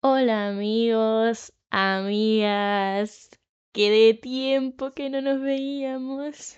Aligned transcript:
Hola 0.00 0.46
amigos, 0.50 1.52
amigas, 1.70 3.30
qué 3.72 3.90
de 3.90 4.14
tiempo 4.14 4.92
que 4.92 5.10
no 5.10 5.20
nos 5.20 5.40
veíamos. 5.40 6.56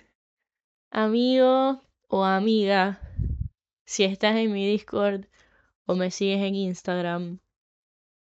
Amigo 0.90 1.80
o 2.08 2.24
amiga, 2.24 3.00
si 3.86 4.04
estás 4.04 4.36
en 4.36 4.52
mi 4.52 4.66
Discord 4.70 5.24
o 5.86 5.94
me 5.94 6.10
sigues 6.10 6.42
en 6.42 6.54
Instagram, 6.54 7.40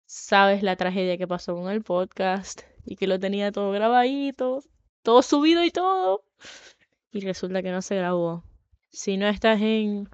sabes 0.04 0.62
la 0.62 0.76
tragedia 0.76 1.16
que 1.16 1.26
pasó 1.26 1.54
con 1.54 1.70
el 1.70 1.82
podcast 1.82 2.60
y 2.84 2.96
que 2.96 3.06
lo 3.06 3.18
tenía 3.18 3.50
todo 3.50 3.70
grabadito, 3.70 4.62
todo 5.02 5.22
subido 5.22 5.64
y 5.64 5.70
todo. 5.70 6.22
Y 7.12 7.20
resulta 7.20 7.62
que 7.62 7.70
no 7.70 7.80
se 7.80 7.96
grabó. 7.96 8.44
Si 8.90 9.16
no 9.16 9.26
estás 9.26 9.62
en 9.62 10.10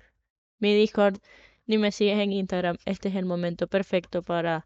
mi 0.61 0.73
Discord 0.73 1.19
ni 1.67 1.79
me 1.79 1.91
sigues 1.91 2.21
en 2.21 2.33
Instagram, 2.33 2.77
este 2.85 3.09
es 3.09 3.17
el 3.17 3.25
momento 3.25 3.67
perfecto 3.67 4.23
para 4.23 4.65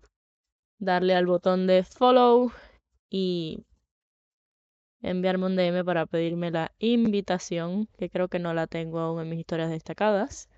darle 0.78 1.14
al 1.14 1.26
botón 1.26 1.66
de 1.66 1.82
follow 1.84 2.52
y 3.10 3.64
enviarme 5.02 5.46
un 5.46 5.56
DM 5.56 5.84
para 5.84 6.06
pedirme 6.06 6.50
la 6.50 6.72
invitación, 6.78 7.88
que 7.98 8.10
creo 8.10 8.28
que 8.28 8.38
no 8.38 8.54
la 8.54 8.66
tengo 8.66 9.00
aún 9.00 9.20
en 9.20 9.28
mis 9.28 9.40
historias 9.40 9.70
destacadas. 9.70 10.48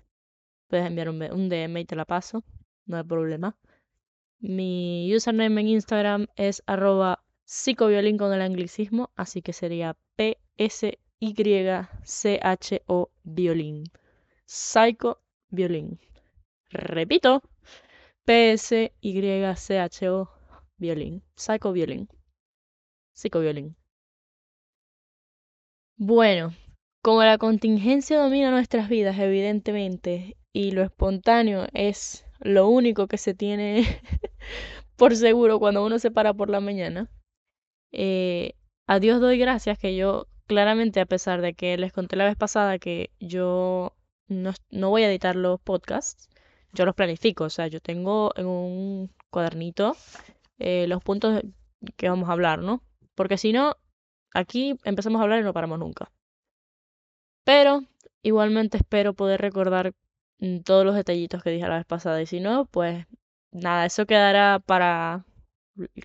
Puedes 0.67 0.85
enviar 0.85 1.09
un, 1.09 1.49
DM 1.49 1.79
y 1.79 1.85
te 1.85 1.95
la 1.95 2.05
paso, 2.05 2.43
no 2.85 2.97
hay 2.97 3.03
problema. 3.03 3.57
Mi 4.39 5.13
username 5.15 5.61
en 5.61 5.67
Instagram 5.67 6.27
es 6.35 6.63
arroba 6.65 7.23
psicoviolín 7.43 8.17
con 8.17 8.33
el 8.33 8.41
anglicismo, 8.41 9.11
así 9.15 9.41
que 9.41 9.53
sería 9.53 9.95
P-S-Y-C-H-O 10.15 11.01
violín. 13.23 13.83
Psycho 14.45 15.21
violín. 15.49 15.99
Repito, 16.69 17.43
P-S-Y-C-H-O 18.25 20.29
violín. 20.77 21.21
Psycho 21.35 21.71
violín. 21.71 23.75
Bueno, 25.97 26.53
como 27.03 27.23
la 27.23 27.37
contingencia 27.37 28.19
domina 28.19 28.51
nuestras 28.51 28.89
vidas, 28.89 29.17
evidentemente, 29.19 30.37
y 30.53 30.71
lo 30.71 30.83
espontáneo 30.83 31.67
es 31.73 32.25
lo 32.39 32.67
único 32.67 33.07
que 33.07 33.17
se 33.17 33.33
tiene 33.33 33.85
por 34.95 35.15
seguro 35.15 35.59
cuando 35.59 35.85
uno 35.85 35.99
se 35.99 36.11
para 36.11 36.33
por 36.33 36.49
la 36.49 36.59
mañana, 36.59 37.09
eh, 37.91 38.53
a 38.87 38.99
Dios 38.99 39.21
doy 39.21 39.37
gracias 39.37 39.77
que 39.77 39.95
yo, 39.95 40.27
claramente, 40.47 40.99
a 40.99 41.05
pesar 41.05 41.41
de 41.41 41.53
que 41.53 41.77
les 41.77 41.93
conté 41.93 42.15
la 42.15 42.25
vez 42.25 42.35
pasada 42.35 42.79
que 42.79 43.11
yo 43.19 43.95
no, 44.27 44.53
no 44.69 44.89
voy 44.89 45.03
a 45.03 45.09
editar 45.09 45.35
los 45.35 45.59
podcasts, 45.61 46.29
yo 46.73 46.85
los 46.85 46.95
planifico, 46.95 47.45
o 47.45 47.49
sea, 47.49 47.67
yo 47.67 47.79
tengo 47.79 48.31
en 48.35 48.45
un 48.45 49.11
cuadernito 49.29 49.95
eh, 50.59 50.85
los 50.87 51.03
puntos 51.03 51.41
que 51.97 52.09
vamos 52.09 52.29
a 52.29 52.33
hablar, 52.33 52.59
¿no? 52.59 52.81
Porque 53.15 53.37
si 53.37 53.53
no, 53.53 53.75
aquí 54.33 54.77
empezamos 54.83 55.19
a 55.19 55.23
hablar 55.23 55.39
y 55.41 55.43
no 55.43 55.53
paramos 55.53 55.79
nunca. 55.79 56.11
Pero 57.43 57.83
igualmente 58.23 58.77
espero 58.77 59.13
poder 59.13 59.41
recordar 59.41 59.93
mm, 60.39 60.59
todos 60.59 60.85
los 60.85 60.95
detallitos 60.95 61.43
que 61.43 61.51
dije 61.51 61.67
la 61.67 61.77
vez 61.77 61.85
pasada 61.85 62.21
y 62.21 62.25
si 62.25 62.39
no, 62.39 62.65
pues 62.65 63.05
nada, 63.51 63.85
eso 63.85 64.05
quedará 64.05 64.59
para 64.59 65.25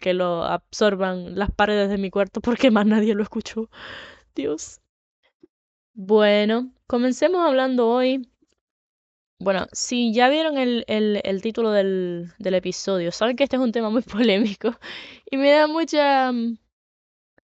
que 0.00 0.14
lo 0.14 0.44
absorban 0.44 1.38
las 1.38 1.50
paredes 1.50 1.90
de 1.90 1.98
mi 1.98 2.10
cuarto 2.10 2.40
porque 2.40 2.70
más 2.70 2.86
nadie 2.86 3.14
lo 3.14 3.22
escuchó. 3.22 3.68
Dios. 4.34 4.80
Bueno, 5.94 6.72
comencemos 6.86 7.40
hablando 7.46 7.88
hoy 7.88 8.28
bueno, 9.38 9.66
si 9.72 10.12
ya 10.14 10.28
vieron 10.28 10.58
el, 10.58 10.84
el, 10.88 11.20
el 11.24 11.42
título 11.42 11.70
del, 11.72 12.32
del 12.38 12.54
episodio, 12.54 13.12
saben 13.12 13.36
que 13.36 13.44
este 13.44 13.56
es 13.56 13.62
un 13.62 13.72
tema 13.72 13.90
muy 13.90 14.02
polémico 14.02 14.72
y 15.30 15.36
me 15.36 15.50
da 15.50 15.66
mucha, 15.66 16.32
mm, 16.32 16.58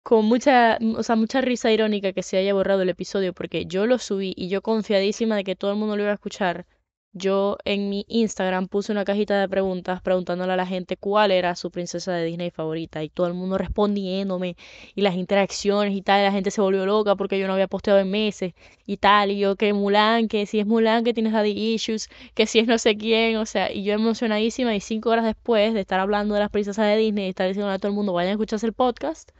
con 0.04 0.26
mucha, 0.26 0.78
mm, 0.80 0.96
o 0.96 1.04
sea, 1.04 1.16
mucha 1.16 1.42
risa 1.42 1.72
irónica 1.72 2.14
que 2.14 2.24
se 2.24 2.38
haya 2.38 2.54
borrado 2.54 2.82
el 2.82 2.90
episodio 2.90 3.34
porque 3.34 3.66
yo 3.66 3.86
lo 3.86 3.98
subí 3.98 4.34
y 4.36 4.50
yo 4.50 4.62
confiadísima 4.62 5.36
de 5.38 5.44
que 5.46 5.56
todo 5.56 5.72
el 5.72 5.78
mundo 5.78 5.96
lo 5.96 6.04
iba 6.04 6.12
a 6.12 6.16
escuchar 6.16 6.66
yo 7.14 7.58
en 7.66 7.90
mi 7.90 8.06
Instagram 8.08 8.68
puse 8.68 8.92
una 8.92 9.04
cajita 9.04 9.40
de 9.40 9.50
preguntas 9.50 10.02
preguntándole 10.02 10.54
a 10.54 10.56
la 10.56 10.68
gente 10.68 10.96
cuál 10.96 11.32
era 11.32 11.56
su 11.56 11.72
princesa 11.72 12.14
de 12.14 12.26
Disney 12.26 12.52
favorita 12.52 13.04
y 13.04 13.10
todo 13.10 13.28
el 13.28 13.34
mundo 13.34 13.58
respondiéndome 13.58 14.56
y 14.96 15.02
las 15.02 15.16
interacciones 15.16 15.96
y 15.96 16.02
tal, 16.02 16.22
y 16.22 16.24
la 16.26 16.32
gente 16.32 16.52
se 16.52 16.62
volvió 16.62 16.86
loca 16.86 17.16
porque 17.16 17.40
yo 17.40 17.48
no 17.48 17.54
había 17.54 17.68
posteado 17.68 18.00
en 18.00 18.12
meses 18.12 18.54
y 18.86 18.98
tal, 18.98 19.32
y 19.32 19.40
yo 19.40 19.56
que 19.56 19.74
Mulan, 19.74 20.28
que 20.28 20.46
si 20.46 20.60
es 20.60 20.68
Mulan 20.68 21.04
que 21.04 21.14
tienes 21.14 21.34
daddy 21.34 21.52
issues, 21.74 22.10
que 22.36 22.46
si 22.46 22.60
es 22.60 22.68
no 22.68 22.78
sé 22.78 22.96
quién, 22.98 23.38
o 23.38 23.46
sea, 23.46 23.72
y 23.72 23.84
yo 23.84 23.94
emocionadísima 23.94 24.76
y 24.76 24.80
cinco 24.80 25.10
horas 25.10 25.26
después 25.26 25.74
de 25.74 25.82
estar 25.82 26.00
hablando 26.00 26.36
de 26.36 26.42
las 26.42 26.50
princesas 26.52 26.86
de 26.86 26.98
Disney 26.98 27.26
y 27.26 27.30
estar 27.30 27.48
diciendo 27.48 27.72
a 27.72 27.80
todo 27.80 27.90
el 27.90 27.96
mundo 27.96 28.14
vayan 28.14 28.30
a 28.30 28.34
escucharse 28.34 28.68
el 28.68 28.74
podcast, 28.74 29.32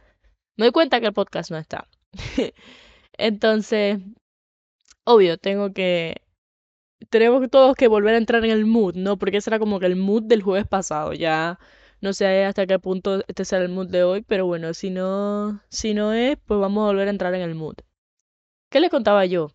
me 0.56 0.66
doy 0.66 0.72
cuenta 0.72 1.00
que 1.00 1.06
el 1.06 1.12
podcast 1.12 1.50
no 1.50 1.58
está. 1.58 1.88
Entonces, 3.18 3.98
obvio, 5.04 5.38
tengo 5.38 5.72
que 5.72 6.16
tenemos 7.08 7.48
todos 7.50 7.74
que 7.76 7.88
volver 7.88 8.14
a 8.14 8.18
entrar 8.18 8.44
en 8.44 8.50
el 8.50 8.66
mood, 8.66 8.94
¿no? 8.96 9.18
Porque 9.18 9.38
ese 9.38 9.50
era 9.50 9.58
como 9.58 9.80
que 9.80 9.86
el 9.86 9.96
mood 9.96 10.24
del 10.24 10.42
jueves 10.42 10.66
pasado. 10.66 11.12
Ya 11.12 11.58
no 12.00 12.12
sé 12.12 12.44
hasta 12.44 12.66
qué 12.66 12.78
punto 12.78 13.22
este 13.28 13.44
será 13.44 13.62
el 13.64 13.70
mood 13.70 13.88
de 13.88 14.02
hoy, 14.04 14.22
pero 14.22 14.46
bueno, 14.46 14.74
si 14.74 14.90
no, 14.90 15.60
si 15.68 15.94
no 15.94 16.12
es, 16.12 16.36
pues 16.46 16.60
vamos 16.60 16.84
a 16.84 16.86
volver 16.88 17.08
a 17.08 17.10
entrar 17.10 17.34
en 17.34 17.42
el 17.42 17.54
mood. 17.54 17.76
¿Qué 18.70 18.80
les 18.80 18.90
contaba 18.90 19.24
yo? 19.26 19.50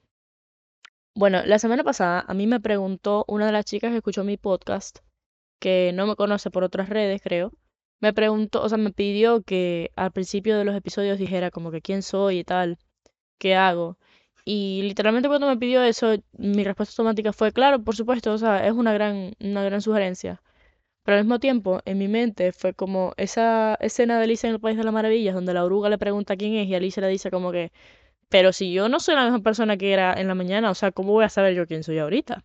Bueno, 1.15 1.41
la 1.45 1.59
semana 1.59 1.83
pasada 1.83 2.25
a 2.27 2.33
mí 2.33 2.45
me 2.47 2.59
preguntó 2.59 3.25
una 3.27 3.45
de 3.45 3.51
las 3.53 3.65
chicas 3.65 3.91
que 3.91 3.97
escuchó 3.97 4.23
mi 4.23 4.37
podcast, 4.37 4.99
que 5.59 5.91
no 5.93 6.07
me 6.07 6.15
conoce 6.15 6.51
por 6.51 6.63
otras 6.63 6.89
redes, 6.89 7.21
creo. 7.21 7.51
Me 8.01 8.13
preguntó, 8.13 8.61
o 8.61 8.69
sea, 8.69 8.77
me 8.77 8.91
pidió 8.91 9.41
que 9.41 9.91
al 9.95 10.11
principio 10.11 10.57
de 10.57 10.65
los 10.65 10.75
episodios 10.75 11.17
dijera 11.17 11.51
como 11.51 11.71
que 11.71 11.81
quién 11.81 12.01
soy 12.03 12.39
y 12.39 12.43
tal, 12.43 12.77
qué 13.39 13.55
hago. 13.55 13.97
Y 14.45 14.81
literalmente 14.83 15.27
cuando 15.27 15.47
me 15.47 15.57
pidió 15.57 15.83
eso, 15.83 16.15
mi 16.37 16.63
respuesta 16.63 16.93
automática 16.93 17.33
fue, 17.33 17.51
claro, 17.51 17.83
por 17.83 17.95
supuesto, 17.95 18.31
o 18.33 18.37
sea, 18.37 18.65
es 18.67 18.73
una 18.73 18.93
gran, 18.93 19.33
una 19.39 19.63
gran 19.63 19.81
sugerencia. 19.81 20.41
Pero 21.03 21.17
al 21.17 21.23
mismo 21.25 21.39
tiempo, 21.39 21.81
en 21.85 21.97
mi 21.99 22.07
mente 22.07 22.51
fue 22.53 22.73
como 22.73 23.13
esa 23.17 23.75
escena 23.81 24.17
de 24.17 24.25
Alicia 24.25 24.47
en 24.49 24.55
el 24.55 24.61
País 24.61 24.77
de 24.77 24.83
las 24.83 24.93
Maravillas, 24.93 25.35
donde 25.35 25.53
la 25.53 25.65
oruga 25.65 25.89
le 25.89 25.97
pregunta 25.99 26.37
quién 26.37 26.55
es 26.55 26.67
y 26.67 26.75
Alicia 26.75 27.01
le 27.01 27.09
dice 27.09 27.31
como 27.31 27.51
que, 27.51 27.71
pero 28.29 28.53
si 28.53 28.73
yo 28.73 28.89
no 28.89 28.99
soy 29.01 29.15
la 29.15 29.25
misma 29.25 29.41
persona 29.41 29.77
que 29.77 29.93
era 29.93 30.13
en 30.13 30.27
la 30.27 30.35
mañana, 30.35 30.71
o 30.71 30.75
sea, 30.75 30.91
¿cómo 30.91 31.13
voy 31.13 31.25
a 31.25 31.29
saber 31.29 31.55
yo 31.55 31.67
quién 31.67 31.83
soy 31.83 31.99
ahorita? 31.99 32.43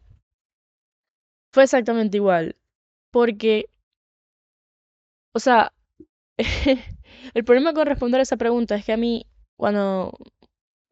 Fue 1.53 1.62
exactamente 1.62 2.16
igual, 2.16 2.56
porque, 3.12 3.66
o 5.33 5.41
sea, 5.41 5.72
el 7.34 7.44
problema 7.44 7.75
con 7.75 7.87
responder 7.87 8.21
esa 8.21 8.37
pregunta 8.37 8.75
es 8.77 8.84
que 8.84 8.93
a 8.93 8.97
mí, 8.97 9.27
cuando 9.56 10.12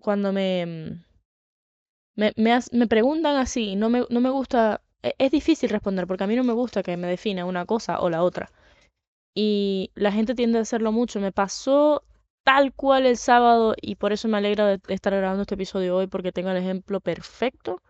cuando 0.00 0.32
me, 0.32 0.66
mm, 0.66 1.04
me, 2.16 2.32
me, 2.36 2.58
me 2.72 2.86
preguntan 2.86 3.36
así, 3.36 3.76
no 3.76 3.88
me, 3.90 4.04
no 4.10 4.20
me 4.20 4.30
gusta, 4.30 4.82
e, 5.02 5.14
es 5.18 5.30
difícil 5.30 5.70
responder 5.70 6.06
porque 6.06 6.24
a 6.24 6.26
mí 6.26 6.36
no 6.36 6.44
me 6.44 6.52
gusta 6.52 6.82
que 6.82 6.96
me 6.96 7.06
defina 7.08 7.44
una 7.44 7.66
cosa 7.66 8.00
o 8.00 8.10
la 8.10 8.22
otra. 8.22 8.50
Y 9.34 9.92
la 9.94 10.12
gente 10.12 10.34
tiende 10.34 10.58
a 10.58 10.62
hacerlo 10.62 10.92
mucho. 10.92 11.20
Me 11.20 11.32
pasó 11.32 12.04
tal 12.44 12.72
cual 12.74 13.06
el 13.06 13.16
sábado 13.16 13.74
y 13.80 13.96
por 13.96 14.12
eso 14.12 14.28
me 14.28 14.38
alegra 14.38 14.66
de 14.66 14.80
estar 14.94 15.14
grabando 15.14 15.42
este 15.42 15.54
episodio 15.56 15.96
hoy 15.96 16.08
porque 16.08 16.32
tengo 16.32 16.50
el 16.50 16.58
ejemplo 16.58 17.00
perfecto. 17.00 17.82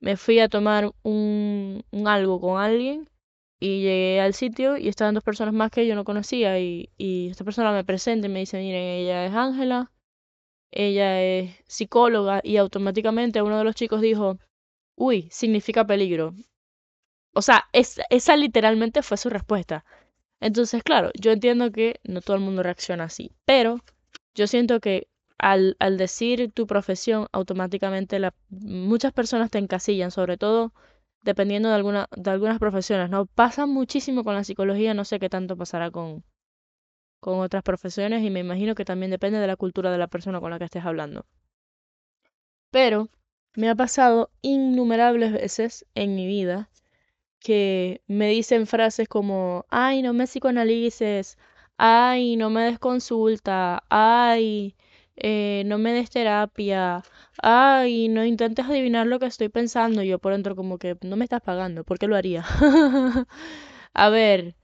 Me 0.00 0.16
fui 0.16 0.40
a 0.40 0.48
tomar 0.48 0.92
un, 1.04 1.84
un 1.92 2.08
algo 2.08 2.40
con 2.40 2.60
alguien 2.60 3.08
y 3.60 3.82
llegué 3.82 4.20
al 4.20 4.34
sitio 4.34 4.76
y 4.76 4.88
estaban 4.88 5.14
dos 5.14 5.24
personas 5.24 5.54
más 5.54 5.70
que 5.70 5.86
yo 5.86 5.94
no 5.96 6.04
conocía 6.04 6.58
y, 6.60 6.90
y 6.98 7.28
esta 7.30 7.44
persona 7.44 7.72
me 7.72 7.84
presenta 7.84 8.26
y 8.28 8.30
me 8.30 8.40
dice, 8.40 8.58
miren, 8.58 8.82
ella 8.82 9.26
es 9.26 9.34
Ángela 9.34 9.92
ella 10.70 11.22
es 11.22 11.56
psicóloga 11.66 12.40
y 12.44 12.56
automáticamente 12.56 13.42
uno 13.42 13.58
de 13.58 13.64
los 13.64 13.74
chicos 13.74 14.00
dijo, 14.00 14.38
uy, 14.96 15.28
significa 15.30 15.86
peligro. 15.86 16.34
O 17.34 17.42
sea, 17.42 17.68
esa 17.72 18.36
literalmente 18.36 19.02
fue 19.02 19.16
su 19.16 19.30
respuesta. 19.30 19.84
Entonces, 20.40 20.82
claro, 20.82 21.10
yo 21.20 21.32
entiendo 21.32 21.72
que 21.72 22.00
no 22.04 22.20
todo 22.20 22.36
el 22.36 22.42
mundo 22.42 22.62
reacciona 22.62 23.04
así, 23.04 23.32
pero 23.44 23.80
yo 24.34 24.46
siento 24.46 24.80
que 24.80 25.08
al, 25.38 25.76
al 25.80 25.98
decir 25.98 26.52
tu 26.52 26.66
profesión, 26.66 27.28
automáticamente 27.32 28.20
muchas 28.50 29.12
personas 29.12 29.50
te 29.50 29.58
encasillan, 29.58 30.10
sobre 30.10 30.36
todo 30.36 30.72
dependiendo 31.22 31.68
de, 31.68 31.76
alguna, 31.76 32.08
de 32.16 32.30
algunas 32.30 32.58
profesiones, 32.58 33.10
¿no? 33.10 33.26
Pasa 33.26 33.66
muchísimo 33.66 34.24
con 34.24 34.34
la 34.34 34.44
psicología, 34.44 34.94
no 34.94 35.04
sé 35.04 35.18
qué 35.18 35.28
tanto 35.28 35.56
pasará 35.56 35.90
con, 35.90 36.24
con 37.20 37.40
otras 37.40 37.62
profesiones 37.62 38.22
y 38.24 38.30
me 38.30 38.40
imagino 38.40 38.74
que 38.74 38.84
también 38.84 39.10
depende 39.10 39.38
de 39.38 39.46
la 39.46 39.56
cultura 39.56 39.90
de 39.92 39.98
la 39.98 40.08
persona 40.08 40.40
con 40.40 40.50
la 40.50 40.58
que 40.58 40.64
estés 40.66 40.84
hablando. 40.84 41.26
Pero 42.70 43.08
me 43.56 43.68
ha 43.68 43.74
pasado 43.74 44.30
innumerables 44.42 45.32
veces 45.32 45.84
en 45.94 46.14
mi 46.14 46.26
vida 46.26 46.70
que 47.40 48.02
me 48.08 48.28
dicen 48.30 48.66
frases 48.68 49.08
como, 49.08 49.66
ay, 49.70 50.02
no 50.02 50.12
me 50.14 50.26
psicoanalices, 50.26 51.38
ay, 51.78 52.36
no 52.36 52.50
me 52.50 52.62
des 52.64 52.78
consulta, 52.80 53.84
ay, 53.90 54.76
eh, 55.16 55.64
no 55.66 55.78
me 55.78 55.92
des 55.94 56.10
terapia, 56.10 57.02
ay, 57.42 58.08
no 58.08 58.24
intentes 58.24 58.66
adivinar 58.66 59.06
lo 59.08 59.18
que 59.20 59.26
estoy 59.26 59.48
pensando. 59.50 60.02
yo 60.02 60.18
por 60.20 60.32
dentro 60.32 60.56
como 60.56 60.78
que 60.78 60.96
no 61.02 61.16
me 61.16 61.24
estás 61.24 61.42
pagando, 61.42 61.84
¿por 61.84 61.98
qué 61.98 62.08
lo 62.08 62.16
haría? 62.16 62.44
A 63.94 64.08
ver, 64.10 64.56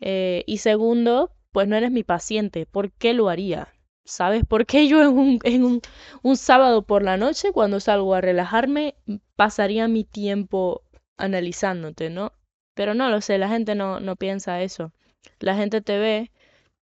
Eh, 0.00 0.44
y 0.46 0.58
segundo, 0.58 1.32
pues 1.52 1.68
no 1.68 1.76
eres 1.76 1.90
mi 1.90 2.02
paciente. 2.04 2.66
¿Por 2.66 2.92
qué 2.92 3.14
lo 3.14 3.28
haría? 3.28 3.68
¿Sabes? 4.04 4.44
¿Por 4.44 4.66
qué 4.66 4.88
yo 4.88 5.02
en 5.02 5.08
un, 5.08 5.40
un, 5.64 5.80
un 6.22 6.36
sábado 6.36 6.82
por 6.82 7.02
la 7.02 7.16
noche, 7.16 7.52
cuando 7.52 7.78
salgo 7.80 8.14
a 8.14 8.20
relajarme, 8.20 8.96
pasaría 9.36 9.86
mi 9.88 10.04
tiempo 10.04 10.82
analizándote, 11.16 12.10
¿no? 12.10 12.32
Pero 12.74 12.94
no 12.94 13.08
lo 13.10 13.20
sé, 13.20 13.38
la 13.38 13.48
gente 13.48 13.74
no, 13.74 14.00
no 14.00 14.16
piensa 14.16 14.62
eso. 14.62 14.92
La 15.40 15.54
gente 15.56 15.80
te 15.82 15.98
ve 15.98 16.30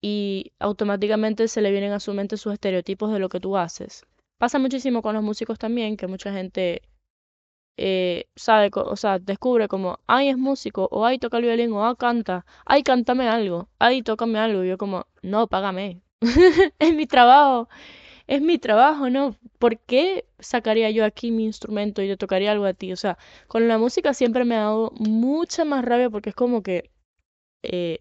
y 0.00 0.52
automáticamente 0.60 1.48
se 1.48 1.60
le 1.60 1.70
vienen 1.70 1.92
a 1.92 2.00
su 2.00 2.14
mente 2.14 2.36
sus 2.36 2.52
estereotipos 2.52 3.12
de 3.12 3.18
lo 3.18 3.28
que 3.28 3.40
tú 3.40 3.56
haces. 3.56 4.04
Pasa 4.38 4.58
muchísimo 4.58 5.02
con 5.02 5.14
los 5.14 5.24
músicos 5.24 5.58
también, 5.58 5.96
que 5.96 6.06
mucha 6.06 6.32
gente 6.32 6.82
eh, 7.78 8.26
sabe, 8.36 8.70
o 8.74 8.96
sea, 8.96 9.18
descubre 9.20 9.68
como, 9.68 10.00
ay, 10.08 10.30
es 10.30 10.36
músico, 10.36 10.88
o 10.90 11.06
ay, 11.06 11.18
toca 11.18 11.38
el 11.38 11.44
violín, 11.44 11.72
o 11.72 11.86
ah, 11.86 11.94
canta, 11.96 12.44
ay, 12.66 12.82
cántame 12.82 13.28
algo, 13.28 13.68
ay, 13.78 14.02
tócame 14.02 14.38
algo. 14.38 14.64
Y 14.64 14.68
yo 14.68 14.78
como, 14.78 15.06
no, 15.22 15.46
págame. 15.46 16.02
es 16.80 16.94
mi 16.94 17.06
trabajo, 17.06 17.68
es 18.26 18.42
mi 18.42 18.58
trabajo, 18.58 19.10
¿no? 19.10 19.36
¿Por 19.58 19.78
qué 19.80 20.26
sacaría 20.40 20.90
yo 20.90 21.04
aquí 21.04 21.30
mi 21.30 21.44
instrumento 21.44 22.02
y 22.02 22.08
te 22.08 22.16
tocaría 22.16 22.52
algo 22.52 22.66
a 22.66 22.74
ti? 22.74 22.92
O 22.92 22.96
sea, 22.96 23.18
con 23.48 23.68
la 23.68 23.78
música 23.78 24.14
siempre 24.14 24.44
me 24.44 24.56
ha 24.56 24.60
dado 24.62 24.92
mucha 24.98 25.64
más 25.64 25.84
rabia 25.84 26.10
porque 26.10 26.30
es 26.30 26.36
como 26.36 26.62
que, 26.62 26.90
eh, 27.62 28.00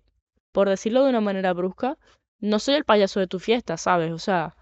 por 0.51 0.69
decirlo 0.69 1.03
de 1.03 1.11
una 1.11 1.21
manera 1.21 1.53
brusca, 1.53 1.97
no 2.39 2.59
soy 2.59 2.75
el 2.75 2.85
payaso 2.85 3.19
de 3.19 3.27
tu 3.27 3.39
fiesta, 3.39 3.77
¿sabes? 3.77 4.11
O 4.11 4.19
sea, 4.19 4.56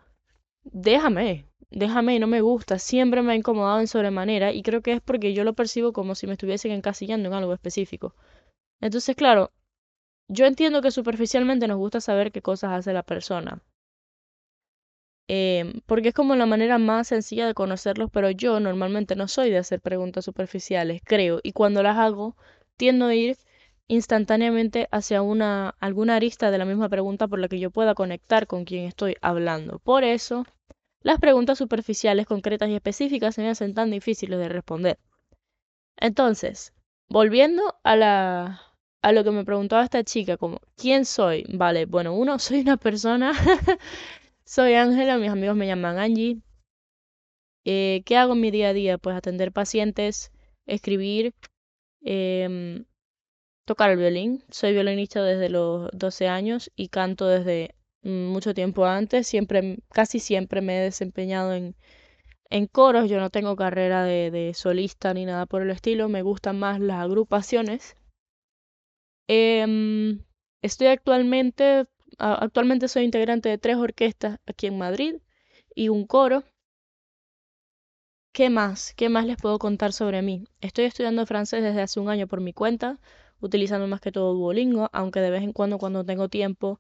déjame, 0.66 1.48
déjame, 1.72 2.20
no 2.20 2.28
me 2.28 2.42
gusta, 2.42 2.78
siempre 2.78 3.22
me 3.24 3.32
ha 3.34 3.36
incomodado 3.36 3.80
en 3.80 3.88
sobremanera 3.88 4.52
y 4.52 4.62
creo 4.64 4.82
que 4.82 4.92
es 4.94 5.02
porque 5.02 5.34
yo 5.34 5.44
lo 5.44 5.54
percibo 5.54 5.94
como 5.94 6.14
si 6.14 6.28
me 6.28 6.34
estuviesen 6.34 6.72
encasillando 6.72 7.30
en 7.30 7.34
algo 7.36 7.54
específico. 7.54 8.14
Entonces, 8.82 9.16
claro, 9.16 9.52
yo 10.30 10.46
entiendo 10.48 10.82
que 10.82 10.92
superficialmente 10.92 11.68
nos 11.68 11.78
gusta 11.78 12.02
saber 12.02 12.32
qué 12.32 12.42
cosas 12.42 12.72
hace 12.74 12.94
la 12.94 13.04
persona, 13.04 13.62
em, 15.28 15.82
porque 15.86 16.10
es 16.10 16.14
como 16.16 16.36
la 16.36 16.46
manera 16.48 16.78
más 16.80 17.08
sencilla 17.08 17.46
de 17.48 17.54
conocerlos, 17.54 18.10
pero 18.12 18.30
yo 18.32 18.60
normalmente 18.60 19.16
no 19.16 19.28
soy 19.28 19.50
de 19.52 19.58
hacer 19.60 19.82
preguntas 19.82 20.26
superficiales, 20.26 21.02
creo, 21.06 21.40
y 21.44 21.52
cuando 21.54 21.84
las 21.84 21.98
hago, 21.98 22.36
tiendo 22.78 23.06
a 23.08 23.16
ir 23.16 23.38
instantáneamente 23.88 24.88
hacia 24.92 25.22
una 25.22 25.76
alguna 25.80 26.16
arista 26.16 26.52
de 26.52 26.58
la 26.58 26.66
misma 26.66 26.90
pregunta 26.90 27.28
por 27.28 27.40
la 27.40 27.48
que 27.48 27.60
yo 27.60 27.72
pueda 27.72 27.96
conectar 27.96 28.48
con 28.48 28.66
quien 28.66 28.86
estoy 28.86 29.16
hablando. 29.22 29.80
Por 29.80 30.04
eso, 30.04 30.46
las 31.02 31.20
preguntas 31.20 31.58
superficiales, 31.58 32.26
concretas 32.26 32.70
y 32.70 32.76
específicas 32.76 33.36
se 33.36 33.42
me 33.44 33.50
hacen 33.50 33.74
tan 33.74 33.92
difíciles 33.92 34.40
de 34.40 34.50
responder. 34.50 35.00
Entonces, 35.98 36.74
volviendo 37.10 37.76
a 37.84 37.96
la 37.96 38.62
a 39.02 39.12
lo 39.12 39.24
que 39.24 39.30
me 39.32 39.46
preguntaba 39.46 39.84
esta 39.84 40.04
chica, 40.04 40.36
como 40.36 40.60
¿quién 40.76 41.06
soy? 41.06 41.46
Vale, 41.54 41.86
bueno, 41.86 42.16
uno, 42.16 42.40
soy 42.40 42.62
una 42.62 42.78
persona, 42.78 43.34
soy 44.46 44.74
Ángela, 44.74 45.18
mis 45.18 45.30
amigos 45.30 45.56
me 45.56 45.68
llaman 45.68 46.00
Angie. 46.00 46.42
Eh, 47.66 48.02
¿Qué 48.06 48.18
hago 48.18 48.34
en 48.34 48.42
mi 48.42 48.52
día 48.52 48.70
a 48.70 48.74
día? 48.74 48.98
Pues 48.98 49.16
atender 49.16 49.52
pacientes, 49.52 50.31
escribir, 50.66 51.34
em, 52.02 52.86
tocar 53.66 53.92
el 53.92 53.98
violín. 53.98 54.44
Soy 54.50 54.74
violinista 54.74 55.24
desde 55.24 55.50
los 55.50 55.90
12 55.94 56.28
años 56.28 56.72
y 56.76 56.90
canto 56.90 57.28
desde 57.28 57.76
mucho 58.04 58.54
tiempo 58.54 58.86
antes. 58.86 59.28
Siempre, 59.28 59.80
casi 59.90 60.20
siempre 60.20 60.62
me 60.62 60.80
he 60.80 60.84
desempeñado 60.84 61.54
en, 61.54 61.76
en 62.50 62.68
coros. 62.68 63.10
Yo 63.10 63.20
no 63.20 63.30
tengo 63.30 63.56
carrera 63.56 64.04
de, 64.04 64.32
de 64.32 64.54
solista 64.54 65.14
ni 65.14 65.26
nada 65.26 65.46
por 65.48 65.62
el 65.62 65.72
estilo. 65.72 66.10
Me 66.10 66.22
gustan 66.22 66.60
más 66.60 66.80
las 66.80 67.02
agrupaciones. 67.04 67.96
Em, 69.28 70.24
estoy 70.62 70.88
actualmente, 70.88 71.86
actualmente 72.18 72.88
soy 72.88 73.04
integrante 73.04 73.50
de 73.50 73.58
tres 73.58 73.78
orquestas 73.78 74.40
aquí 74.46 74.68
en 74.68 74.78
Madrid 74.78 75.16
y 75.76 75.90
un 75.90 76.06
coro. 76.06 76.44
¿Qué 78.34 78.50
más? 78.52 78.94
¿Qué 78.96 79.10
más 79.10 79.26
les 79.26 79.38
puedo 79.38 79.58
contar 79.58 79.94
sobre 79.94 80.22
mí? 80.22 80.46
Estoy 80.62 80.86
estudiando 80.86 81.26
francés 81.26 81.64
desde 81.64 81.82
hace 81.82 82.00
un 82.00 82.10
año 82.10 82.28
por 82.28 82.42
mi 82.42 82.54
cuenta, 82.54 83.00
utilizando 83.42 83.88
más 83.88 84.02
que 84.02 84.12
todo 84.12 84.34
Duolingo, 84.34 84.90
aunque 84.94 85.22
de 85.22 85.32
vez 85.32 85.44
en 85.44 85.54
cuando 85.54 85.78
cuando 85.78 86.04
tengo 86.04 86.30
tiempo 86.30 86.80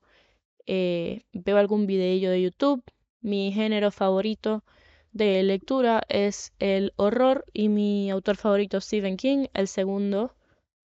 eh, 0.65 1.23
veo 1.33 1.57
algún 1.57 1.87
videillo 1.87 2.29
de 2.31 2.41
YouTube. 2.41 2.83
Mi 3.21 3.51
género 3.51 3.91
favorito 3.91 4.63
de 5.11 5.41
lectura 5.43 6.03
es 6.09 6.53
el 6.59 6.93
horror 6.97 7.45
y 7.53 7.69
mi 7.69 8.09
autor 8.11 8.35
favorito 8.37 8.81
Stephen 8.81 9.17
King. 9.17 9.47
El 9.53 9.67
segundo 9.67 10.35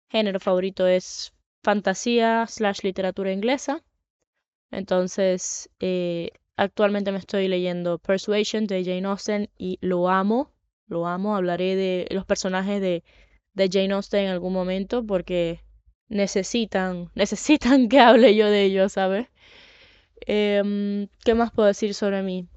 género 0.08 0.40
favorito 0.40 0.86
es 0.86 1.32
fantasía 1.62 2.46
slash 2.46 2.80
literatura 2.82 3.32
inglesa. 3.32 3.82
Entonces, 4.70 5.70
eh, 5.80 6.30
actualmente 6.56 7.12
me 7.12 7.18
estoy 7.18 7.48
leyendo 7.48 7.98
Persuasion 7.98 8.66
de 8.66 8.84
Jane 8.84 9.06
Austen 9.06 9.50
y 9.56 9.78
lo 9.80 10.08
amo, 10.08 10.52
lo 10.86 11.06
amo. 11.06 11.36
Hablaré 11.36 11.76
de 11.76 12.06
los 12.10 12.26
personajes 12.26 12.80
de, 12.80 13.04
de 13.58 13.68
Jane 13.70 13.94
Austen 13.94 14.26
en 14.26 14.30
algún 14.30 14.52
momento 14.54 15.04
porque 15.04 15.60
necesitan, 16.08 17.10
necesitan 17.16 17.88
que 17.88 18.00
hable 18.00 18.34
yo 18.36 18.46
de 18.46 18.64
ellos, 18.64 18.92
¿sabes? 18.92 19.28
Em, 20.26 21.08
¿qué 21.24 21.34
más 21.34 21.50
puedo 21.52 21.68
decir 21.68 21.94
sobre 21.94 22.22
mí? 22.22 22.48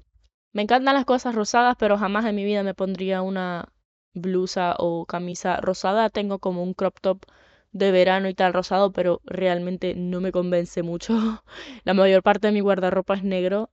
Me 0.52 0.62
encantan 0.62 0.94
las 0.94 1.04
cosas 1.06 1.34
rosadas, 1.34 1.76
pero 1.78 1.98
jamás 1.98 2.24
en 2.26 2.36
mi 2.36 2.44
vida 2.44 2.62
me 2.62 2.74
pondría 2.74 3.22
una 3.22 3.68
blusa 4.14 4.76
o 4.78 5.06
camisa 5.06 5.58
rosada. 5.60 6.10
Tengo 6.10 6.38
como 6.38 6.62
un 6.62 6.74
crop 6.74 7.00
top 7.00 7.24
de 7.72 7.90
verano 7.92 8.28
y 8.28 8.34
tal 8.34 8.52
rosado, 8.54 8.92
pero 8.92 9.20
realmente 9.24 9.94
no 9.94 10.20
me 10.20 10.32
convence 10.32 10.82
mucho. 10.82 11.14
La 11.84 11.94
mayor 11.94 12.22
parte 12.22 12.48
de 12.48 12.52
mi 12.52 12.60
guardarropa 12.60 13.14
es 13.14 13.24
negro, 13.24 13.70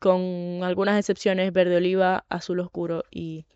con 0.00 0.62
algunas 0.62 0.98
excepciones 0.98 1.52
verde 1.52 1.76
oliva, 1.76 2.24
azul 2.28 2.60
oscuro 2.60 3.04
y 3.10 3.46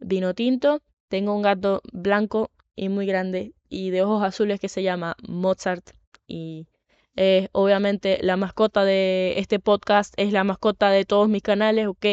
vino 0.00 0.34
tinto. 0.34 0.82
Tengo 1.10 1.34
un 1.34 1.42
gato 1.42 1.82
blanco 1.92 2.50
y 2.76 2.88
muy 2.88 3.04
grande 3.04 3.52
y 3.68 3.90
de 3.90 4.02
ojos 4.02 4.22
azules 4.22 4.60
que 4.60 4.68
se 4.68 4.84
llama 4.84 5.16
Mozart 5.28 5.90
y 6.28 6.68
es 7.16 7.48
obviamente 7.52 8.18
la 8.22 8.36
mascota 8.36 8.84
de 8.84 9.34
este 9.36 9.58
podcast, 9.58 10.14
es 10.16 10.32
la 10.32 10.44
mascota 10.44 10.90
de 10.90 11.04
todos 11.04 11.28
mis 11.28 11.42
canales, 11.42 11.88
ok. 11.88 12.06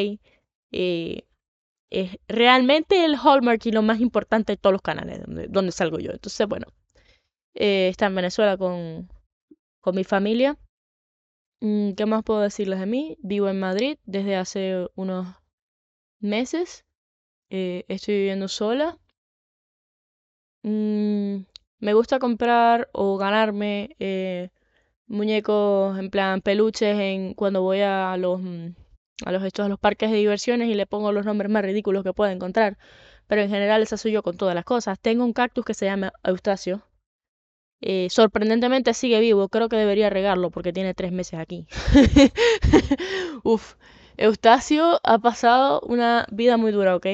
Eh, 0.71 1.23
es 1.91 2.17
realmente 2.27 3.05
el 3.05 3.15
hallmark 3.15 3.65
y 3.67 3.71
lo 3.71 3.83
más 3.83 3.99
importante 4.01 4.53
de 4.53 4.57
todos 4.57 4.73
los 4.73 4.81
canales 4.81 5.21
donde, 5.25 5.47
donde 5.47 5.71
salgo 5.71 5.99
yo. 5.99 6.11
Entonces, 6.11 6.47
bueno, 6.47 6.65
eh, 7.53 7.89
está 7.89 8.07
en 8.07 8.15
Venezuela 8.15 8.57
con, 8.57 9.09
con 9.79 9.95
mi 9.95 10.03
familia. 10.03 10.57
Mm, 11.61 11.91
¿Qué 11.91 12.05
más 12.07 12.23
puedo 12.23 12.41
decirles 12.41 12.79
de 12.79 12.87
mí? 12.87 13.17
Vivo 13.21 13.47
en 13.47 13.59
Madrid 13.59 13.99
desde 14.05 14.35
hace 14.35 14.87
unos 14.95 15.27
meses. 16.19 16.86
Eh, 17.49 17.83
estoy 17.89 18.15
viviendo 18.15 18.47
sola. 18.47 18.97
Mm, 20.63 21.45
me 21.79 21.93
gusta 21.93 22.19
comprar 22.19 22.89
o 22.93 23.17
ganarme 23.17 23.95
eh, 23.99 24.49
muñecos 25.07 25.97
en 25.99 26.09
plan 26.11 26.41
peluches 26.41 26.97
en 26.99 27.33
cuando 27.35 27.61
voy 27.63 27.81
a 27.81 28.17
los 28.17 28.41
mm, 28.41 28.69
a 29.25 29.31
los 29.31 29.43
estos 29.43 29.65
a 29.67 29.69
los 29.69 29.79
parques 29.79 30.11
de 30.11 30.17
diversiones 30.17 30.69
y 30.69 30.75
le 30.75 30.87
pongo 30.87 31.11
los 31.11 31.25
nombres 31.25 31.51
más 31.51 31.63
ridículos 31.63 32.03
que 32.03 32.13
pueda 32.13 32.31
encontrar. 32.33 32.77
Pero 33.27 33.41
en 33.43 33.49
general 33.49 33.81
esa 33.83 33.97
soy 33.97 34.13
yo 34.13 34.23
con 34.23 34.37
todas 34.37 34.55
las 34.55 34.65
cosas. 34.65 34.99
Tengo 34.99 35.25
un 35.25 35.33
cactus 35.33 35.65
que 35.65 35.73
se 35.75 35.85
llama 35.87 36.13
Eustacio. 36.23 36.83
Eh, 37.81 38.07
sorprendentemente 38.11 38.93
sigue 38.93 39.19
vivo. 39.19 39.49
Creo 39.49 39.69
que 39.69 39.75
debería 39.77 40.09
regarlo 40.09 40.51
porque 40.51 40.73
tiene 40.73 40.93
tres 40.93 41.11
meses 41.11 41.39
aquí. 41.39 41.67
Uf. 43.43 43.75
Eustacio 44.17 44.99
ha 45.03 45.19
pasado 45.19 45.81
una 45.81 46.25
vida 46.31 46.57
muy 46.57 46.71
dura, 46.71 46.95
¿ok? 46.95 47.07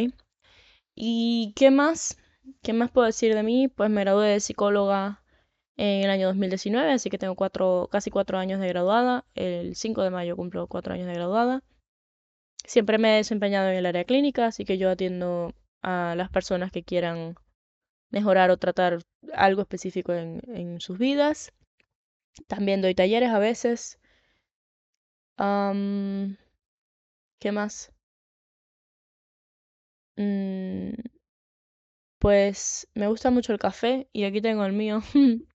¿Y 0.96 1.54
qué 1.56 1.72
más? 1.72 2.18
¿Qué 2.62 2.74
más 2.74 2.92
puedo 2.92 3.08
decir 3.08 3.34
de 3.36 3.44
mí? 3.44 3.68
Pues 3.68 3.90
me 3.90 4.02
gradué 4.02 4.28
de 4.30 4.40
psicóloga 4.40 5.22
en 5.78 6.04
el 6.04 6.10
año 6.10 6.28
2019, 6.28 6.92
así 6.92 7.10
que 7.10 7.18
tengo 7.18 7.36
cuatro, 7.36 7.90
casi 7.92 8.12
cuatro 8.12 8.38
años 8.38 8.60
de 8.60 8.68
graduada. 8.68 9.26
El 9.36 9.76
5 9.76 10.04
de 10.04 10.10
mayo 10.12 10.36
cumplo 10.36 10.68
cuatro 10.68 10.94
años 10.94 11.08
de 11.08 11.14
graduada. 11.14 11.64
Siempre 12.66 12.98
me 12.98 13.14
he 13.14 13.18
desempeñado 13.18 13.70
en 13.70 13.76
el 13.76 13.86
área 13.86 14.06
clínica, 14.06 14.48
así 14.48 14.66
que 14.66 14.78
yo 14.78 14.90
atiendo 14.90 15.54
a 15.82 16.16
las 16.16 16.30
personas 16.30 16.72
que 16.72 16.84
quieran 16.84 17.36
mejorar 18.10 18.52
o 18.52 18.58
tratar 18.58 19.00
algo 19.34 19.62
específico 19.62 20.14
en, 20.14 20.42
en 20.48 20.80
sus 20.80 20.98
vidas. 20.98 21.54
También 22.48 22.82
doy 22.82 22.96
talleres 22.96 23.30
a 23.32 23.40
veces. 23.40 24.00
¿Qué 27.40 27.52
más? 27.52 27.92
Mm, 30.18 30.94
pues 32.20 32.88
me 32.96 33.08
gusta 33.08 33.30
mucho 33.32 33.54
el 33.54 33.60
café 33.60 34.08
y 34.14 34.24
aquí 34.24 34.42
tengo 34.42 34.66
el 34.66 34.74
mío. 34.74 35.02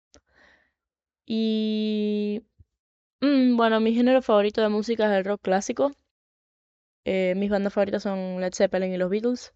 y 1.26 2.42
mm, 3.20 3.56
bueno, 3.56 3.80
mi 3.80 3.94
género 3.94 4.22
favorito 4.22 4.62
de 4.62 4.68
música 4.70 5.06
es 5.06 5.18
el 5.18 5.24
rock 5.24 5.42
clásico. 5.42 5.92
Eh, 7.04 7.34
mis 7.36 7.50
bandas 7.50 7.72
favoritas 7.72 8.02
son 8.02 8.40
Led 8.40 8.52
Zeppelin 8.54 8.92
y 8.92 8.98
los 8.98 9.10
Beatles. 9.10 9.52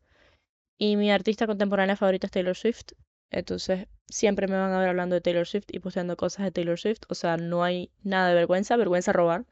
Y 0.79 0.97
mi 0.97 1.11
artista 1.13 1.47
contemporánea 1.47 1.97
favorita 1.97 2.27
es 2.29 2.33
Taylor 2.33 2.57
Swift. 2.57 2.93
Entonces, 3.31 3.89
siempre 4.09 4.49
me 4.49 4.57
van 4.57 4.73
a 4.73 4.81
ver 4.81 4.89
hablando 4.91 5.15
de 5.15 5.21
Taylor 5.23 5.47
Swift 5.47 5.67
y 5.73 5.81
posteando 5.81 6.17
cosas 6.17 6.45
de 6.47 6.53
Taylor 6.53 6.79
Swift. 6.79 7.03
O 7.09 7.15
sea, 7.15 7.37
no 7.39 7.65
hay 7.65 7.91
nada 8.03 8.29
de 8.31 8.35
vergüenza, 8.37 8.77
vergüenza 8.77 9.13
robar. 9.13 9.47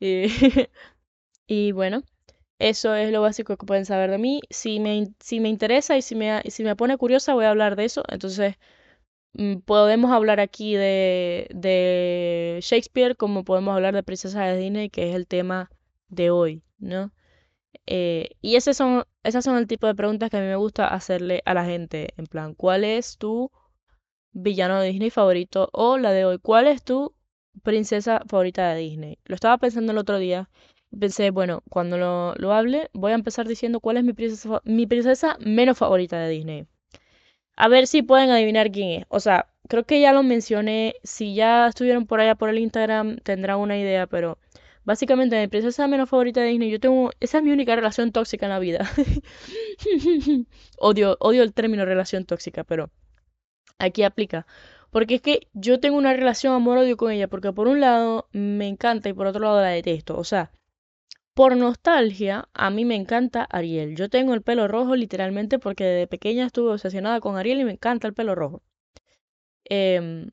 y 1.48 1.72
bueno, 1.72 2.02
eso 2.58 2.94
es 2.94 3.12
lo 3.12 3.22
básico 3.22 3.56
que 3.56 3.66
pueden 3.66 3.84
saber 3.86 4.10
de 4.10 4.18
mí. 4.18 4.40
Si 4.50 4.80
me, 4.80 5.08
si 5.20 5.40
me 5.40 5.48
interesa 5.48 5.96
y 5.96 6.02
si 6.02 6.14
me, 6.14 6.42
si 6.50 6.64
me 6.64 6.76
pone 6.76 6.96
curiosa, 6.98 7.34
voy 7.34 7.44
a 7.46 7.50
hablar 7.50 7.76
de 7.76 7.84
eso. 7.86 8.02
Entonces, 8.08 8.56
mm, 9.34 9.58
podemos 9.60 10.12
hablar 10.12 10.40
aquí 10.40 10.74
de, 10.76 11.48
de 11.54 12.58
Shakespeare 12.62 13.16
como 13.16 13.44
podemos 13.44 13.74
hablar 13.74 13.94
de 13.94 14.02
Princesa 14.02 14.44
de 14.44 14.58
Disney, 14.58 14.90
que 14.90 15.10
es 15.10 15.16
el 15.16 15.26
tema 15.26 15.70
de 16.08 16.30
hoy, 16.30 16.62
¿no? 16.78 17.12
Eh, 17.86 18.30
y 18.42 18.56
ese 18.56 18.74
son, 18.74 19.04
esas 19.22 19.44
son 19.44 19.56
el 19.56 19.66
tipo 19.66 19.86
de 19.86 19.94
preguntas 19.94 20.30
que 20.30 20.38
a 20.38 20.40
mí 20.40 20.46
me 20.46 20.56
gusta 20.56 20.88
hacerle 20.88 21.42
a 21.44 21.54
la 21.54 21.64
gente. 21.64 22.14
En 22.16 22.26
plan, 22.26 22.54
¿cuál 22.54 22.84
es 22.84 23.18
tu 23.18 23.50
villano 24.32 24.80
de 24.80 24.88
Disney 24.90 25.10
favorito? 25.10 25.68
O 25.72 25.98
la 25.98 26.12
de 26.12 26.24
hoy, 26.24 26.38
¿cuál 26.38 26.66
es 26.68 26.82
tu 26.84 27.14
princesa 27.62 28.22
favorita 28.28 28.72
de 28.72 28.80
Disney? 28.80 29.18
Lo 29.24 29.34
estaba 29.34 29.58
pensando 29.58 29.92
el 29.92 29.98
otro 29.98 30.18
día. 30.18 30.48
Pensé, 30.98 31.30
bueno, 31.30 31.62
cuando 31.68 31.98
lo, 31.98 32.34
lo 32.36 32.52
hable, 32.54 32.90
voy 32.92 33.12
a 33.12 33.16
empezar 33.16 33.46
diciendo 33.46 33.80
cuál 33.80 33.98
es 33.98 34.04
mi 34.04 34.12
princesa, 34.12 34.62
mi 34.64 34.86
princesa 34.86 35.36
menos 35.40 35.78
favorita 35.78 36.18
de 36.18 36.30
Disney. 36.30 36.66
A 37.56 37.68
ver 37.68 37.86
si 37.86 38.02
pueden 38.02 38.30
adivinar 38.30 38.70
quién 38.70 39.00
es. 39.00 39.06
O 39.08 39.20
sea, 39.20 39.48
creo 39.68 39.84
que 39.84 40.00
ya 40.00 40.12
lo 40.12 40.22
mencioné. 40.22 40.96
Si 41.02 41.34
ya 41.34 41.68
estuvieron 41.68 42.06
por 42.06 42.20
allá 42.20 42.34
por 42.34 42.50
el 42.50 42.58
Instagram, 42.58 43.18
tendrán 43.18 43.58
una 43.58 43.78
idea, 43.78 44.06
pero 44.06 44.38
Básicamente, 44.86 45.40
mi 45.40 45.48
princesa 45.48 45.88
menos 45.88 46.08
favorita 46.08 46.40
de 46.40 46.46
Disney, 46.50 46.70
yo 46.70 46.78
tengo. 46.78 47.10
Esa 47.18 47.38
es 47.38 47.44
mi 47.44 47.50
única 47.50 47.74
relación 47.74 48.12
tóxica 48.12 48.46
en 48.46 48.50
la 48.50 48.60
vida. 48.60 48.88
odio, 50.78 51.16
odio 51.18 51.42
el 51.42 51.52
término 51.52 51.84
relación 51.84 52.24
tóxica, 52.24 52.62
pero 52.62 52.90
aquí 53.78 54.04
aplica. 54.04 54.46
Porque 54.90 55.16
es 55.16 55.22
que 55.22 55.48
yo 55.54 55.80
tengo 55.80 55.98
una 55.98 56.12
relación 56.14 56.54
amor-odio 56.54 56.96
con 56.96 57.10
ella, 57.10 57.26
porque 57.26 57.52
por 57.52 57.66
un 57.66 57.80
lado 57.80 58.28
me 58.32 58.68
encanta 58.68 59.08
y 59.08 59.12
por 59.12 59.26
otro 59.26 59.40
lado 59.42 59.60
la 59.60 59.70
detesto. 59.70 60.16
O 60.16 60.22
sea, 60.24 60.52
por 61.36 61.56
nostalgia, 61.56 62.48
a 62.54 62.70
mí 62.70 62.84
me 62.86 62.96
encanta 62.96 63.44
Ariel. 63.44 63.94
Yo 63.96 64.08
tengo 64.08 64.34
el 64.34 64.42
pelo 64.42 64.68
rojo 64.68 64.96
literalmente 64.96 65.58
porque 65.58 65.84
desde 65.84 66.06
pequeña 66.08 66.46
estuve 66.46 66.72
obsesionada 66.72 67.20
con 67.20 67.36
Ariel 67.36 67.60
y 67.60 67.64
me 67.64 67.72
encanta 67.72 68.08
el 68.08 68.14
pelo 68.14 68.34
rojo. 68.34 68.62
Eh, 69.68 70.30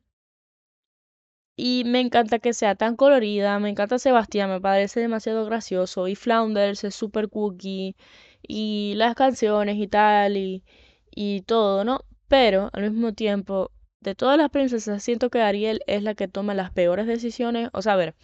y 1.56 1.82
me 1.86 2.00
encanta 2.00 2.38
que 2.38 2.52
sea 2.52 2.74
tan 2.74 2.96
colorida, 2.96 3.58
me 3.58 3.68
encanta 3.70 3.98
Sebastián, 3.98 4.50
me 4.50 4.60
parece 4.60 5.00
demasiado 5.00 5.44
gracioso. 5.46 6.08
Y 6.08 6.14
Flounders 6.16 6.84
es 6.84 6.94
super 6.94 7.28
cookie. 7.28 7.96
Y 8.42 8.94
las 8.96 9.14
canciones 9.14 9.76
y 9.78 9.86
tal, 9.88 10.36
y, 10.36 10.64
y 11.10 11.42
todo, 11.42 11.84
¿no? 11.84 12.00
Pero 12.28 12.70
al 12.72 12.90
mismo 12.90 13.12
tiempo, 13.14 13.70
de 14.00 14.14
todas 14.14 14.38
las 14.38 14.50
princesas, 14.50 15.02
siento 15.02 15.30
que 15.30 15.40
Ariel 15.42 15.80
es 15.86 16.02
la 16.02 16.14
que 16.14 16.28
toma 16.28 16.54
las 16.54 16.70
peores 16.72 17.06
decisiones. 17.06 17.68
O 17.72 17.82
sea, 17.82 17.94
a 17.94 17.96
ver, 17.96 18.14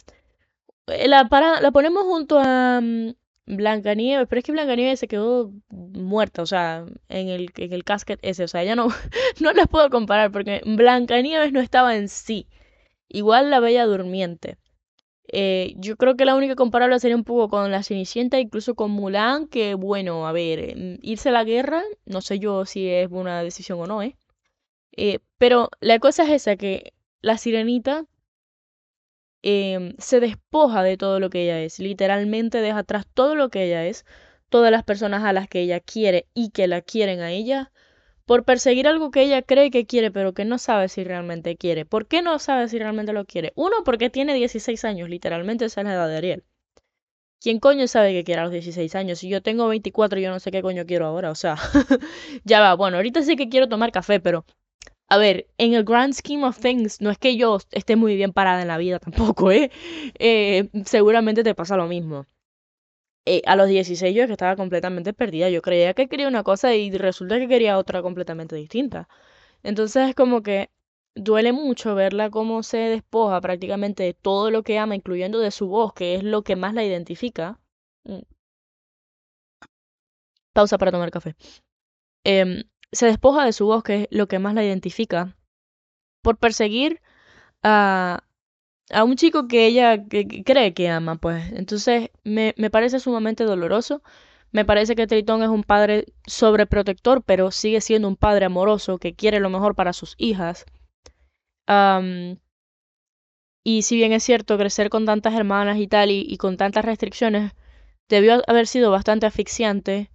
la, 1.06 1.28
para, 1.28 1.60
la 1.60 1.70
ponemos 1.70 2.04
junto 2.04 2.38
a 2.38 2.80
mm, 2.80 3.10
Blancanieves, 3.46 4.26
pero 4.28 4.38
es 4.38 4.44
que 4.44 4.52
Blancanieves 4.52 5.00
se 5.00 5.08
quedó 5.08 5.52
muerta, 5.70 6.42
o 6.42 6.46
sea, 6.46 6.86
en 7.08 7.28
el, 7.28 7.50
en 7.56 7.72
el 7.72 7.84
casket 7.84 8.18
ese. 8.22 8.44
O 8.44 8.48
sea, 8.48 8.64
ya 8.64 8.76
no, 8.76 8.88
no 9.40 9.52
las 9.52 9.68
puedo 9.68 9.90
comparar 9.90 10.30
porque 10.32 10.62
Blancanieves 10.64 11.52
no 11.52 11.60
estaba 11.60 11.96
en 11.96 12.08
sí. 12.08 12.46
Igual 13.08 13.50
la 13.50 13.60
Bella 13.60 13.86
Durmiente. 13.86 14.58
Eh, 15.32 15.74
yo 15.76 15.96
creo 15.96 16.16
que 16.16 16.24
la 16.24 16.34
única 16.34 16.56
comparable 16.56 16.98
sería 16.98 17.16
un 17.16 17.24
poco 17.24 17.48
con 17.48 17.70
la 17.70 17.82
Cenicienta, 17.84 18.40
incluso 18.40 18.74
con 18.74 18.90
Mulan, 18.90 19.46
que 19.46 19.74
bueno, 19.74 20.26
a 20.26 20.32
ver, 20.32 20.76
mm, 20.76 20.98
irse 21.02 21.28
a 21.28 21.32
la 21.32 21.44
guerra, 21.44 21.82
no 22.04 22.20
sé 22.20 22.38
yo 22.40 22.64
si 22.66 22.88
es 22.88 23.08
una 23.10 23.42
decisión 23.42 23.80
o 23.80 23.86
no, 23.86 24.02
¿eh? 24.02 24.16
eh 24.96 25.20
pero 25.38 25.70
la 25.80 25.98
cosa 26.00 26.24
es 26.24 26.30
esa, 26.30 26.56
que 26.56 26.94
la 27.22 27.38
Sirenita 27.38 28.06
em, 29.42 29.94
se 29.98 30.20
despoja 30.20 30.82
de 30.82 30.96
todo 30.96 31.20
lo 31.20 31.30
que 31.30 31.44
ella 31.44 31.60
es, 31.60 31.78
literalmente 31.78 32.58
deja 32.60 32.78
atrás 32.80 33.06
todo 33.14 33.34
lo 33.34 33.50
que 33.50 33.64
ella 33.64 33.86
es, 33.86 34.04
todas 34.48 34.70
las 34.72 34.84
personas 34.84 35.24
a 35.24 35.32
las 35.32 35.48
que 35.48 35.60
ella 35.60 35.80
quiere 35.80 36.28
y 36.34 36.50
que 36.50 36.68
la 36.68 36.82
quieren 36.82 37.20
a 37.20 37.32
ella, 37.32 37.72
por 38.26 38.44
perseguir 38.44 38.88
algo 38.88 39.10
que 39.10 39.22
ella 39.22 39.42
cree 39.42 39.70
que 39.70 39.86
quiere, 39.86 40.10
pero 40.10 40.34
que 40.34 40.44
no 40.44 40.58
sabe 40.58 40.88
si 40.88 41.04
realmente 41.04 41.56
quiere. 41.56 41.84
¿Por 41.86 42.06
qué 42.06 42.22
no 42.22 42.38
sabe 42.38 42.68
si 42.68 42.78
realmente 42.78 43.12
lo 43.12 43.24
quiere? 43.26 43.52
Uno, 43.56 43.76
porque 43.84 44.10
tiene 44.10 44.34
16 44.34 44.84
años, 44.84 45.08
literalmente 45.08 45.64
esa 45.66 45.80
es 45.82 45.86
la 45.86 45.94
edad 45.94 46.08
de 46.08 46.16
Ariel. 46.16 46.44
¿Quién 47.40 47.58
coño 47.58 47.86
sabe 47.88 48.12
que 48.12 48.22
quiere 48.22 48.40
a 48.42 48.44
los 48.44 48.52
16 48.52 48.94
años? 48.94 49.18
Si 49.18 49.28
yo 49.28 49.42
tengo 49.42 49.66
24, 49.68 50.20
yo 50.20 50.30
no 50.30 50.40
sé 50.40 50.50
qué 50.50 50.60
coño 50.60 50.84
quiero 50.84 51.06
ahora. 51.06 51.30
O 51.30 51.34
sea, 51.34 51.56
ya 52.44 52.60
va. 52.60 52.74
Bueno, 52.74 52.98
ahorita 52.98 53.22
sí 53.22 53.34
que 53.36 53.48
quiero 53.48 53.68
tomar 53.68 53.92
café, 53.92 54.20
pero 54.20 54.44
a 55.10 55.18
ver, 55.18 55.48
en 55.58 55.74
el 55.74 55.84
grand 55.84 56.14
scheme 56.14 56.44
of 56.44 56.58
things, 56.60 57.00
no 57.00 57.10
es 57.10 57.18
que 57.18 57.36
yo 57.36 57.58
esté 57.72 57.96
muy 57.96 58.16
bien 58.16 58.32
parada 58.32 58.62
en 58.62 58.68
la 58.68 58.78
vida 58.78 58.98
tampoco, 59.00 59.50
¿eh? 59.52 59.70
eh 60.18 60.70
seguramente 60.86 61.44
te 61.44 61.54
pasa 61.54 61.76
lo 61.76 61.86
mismo. 61.88 62.26
Eh, 63.26 63.42
a 63.46 63.56
los 63.56 63.68
16 63.68 64.14
yo 64.14 64.26
que 64.26 64.32
estaba 64.32 64.56
completamente 64.56 65.12
perdida. 65.12 65.50
Yo 65.50 65.62
creía 65.62 65.94
que 65.94 66.08
quería 66.08 66.28
una 66.28 66.42
cosa 66.42 66.74
y 66.74 66.90
resulta 66.90 67.38
que 67.38 67.48
quería 67.48 67.78
otra 67.78 68.02
completamente 68.02 68.56
distinta. 68.56 69.08
Entonces 69.62 70.10
es 70.10 70.14
como 70.14 70.42
que 70.42 70.70
duele 71.14 71.52
mucho 71.52 71.94
verla 71.94 72.30
cómo 72.30 72.62
se 72.62 72.78
despoja 72.78 73.40
prácticamente 73.40 74.02
de 74.04 74.14
todo 74.14 74.50
lo 74.50 74.62
que 74.62 74.78
ama, 74.78 74.96
incluyendo 74.96 75.38
de 75.40 75.50
su 75.50 75.68
voz, 75.68 75.92
que 75.94 76.14
es 76.16 76.22
lo 76.24 76.42
que 76.42 76.56
más 76.56 76.74
la 76.74 76.84
identifica. 76.84 77.60
Mm. 78.04 78.20
Pausa 80.52 80.78
para 80.78 80.92
tomar 80.92 81.10
café. 81.10 81.34
Em, 82.24 82.64
se 82.92 83.06
despoja 83.06 83.44
de 83.44 83.52
su 83.52 83.66
voz, 83.66 83.82
que 83.82 84.02
es 84.02 84.08
lo 84.10 84.26
que 84.28 84.38
más 84.38 84.54
la 84.54 84.64
identifica, 84.64 85.36
por 86.22 86.36
perseguir 86.38 87.00
a, 87.62 88.24
a 88.90 89.04
un 89.04 89.16
chico 89.16 89.48
que 89.48 89.66
ella 89.66 90.04
cree 90.44 90.74
que 90.74 90.88
ama, 90.88 91.16
pues. 91.16 91.52
Entonces 91.52 92.10
me, 92.24 92.54
me, 92.56 92.70
parece 92.70 93.00
sumamente 93.00 93.44
doloroso. 93.44 94.02
Me 94.52 94.64
parece 94.64 94.96
que 94.96 95.06
Tritón 95.06 95.42
es 95.42 95.48
un 95.48 95.62
padre 95.64 96.06
sobreprotector, 96.26 97.22
pero 97.22 97.50
sigue 97.52 97.80
siendo 97.80 98.08
un 98.08 98.16
padre 98.16 98.46
amoroso 98.46 98.98
que 98.98 99.14
quiere 99.14 99.40
lo 99.40 99.50
mejor 99.50 99.74
para 99.76 99.92
sus 99.92 100.14
hijas. 100.18 100.66
y 103.64 103.82
si 103.82 103.96
bien 103.96 104.12
es 104.12 104.22
cierto, 104.24 104.58
crecer 104.58 104.90
con 104.90 105.06
tantas 105.06 105.34
hermanas 105.34 105.78
y 105.78 105.86
tal, 105.86 106.10
y, 106.10 106.36
con 106.38 106.56
tantas 106.56 106.84
restricciones, 106.84 107.52
debió 108.08 108.42
haber 108.48 108.66
sido 108.66 108.90
bastante 108.90 109.26
asfixiante. 109.26 110.10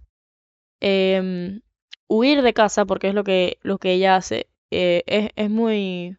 Em, 0.80 1.62
huir 2.08 2.42
de 2.42 2.54
casa, 2.54 2.84
porque 2.84 3.08
es 3.08 3.14
lo 3.14 3.24
que, 3.24 3.58
lo 3.62 3.78
que 3.78 3.92
ella 3.92 4.16
hace, 4.16 4.48
eh, 4.70 5.02
es, 5.06 5.30
es 5.36 5.50
muy 5.50 6.16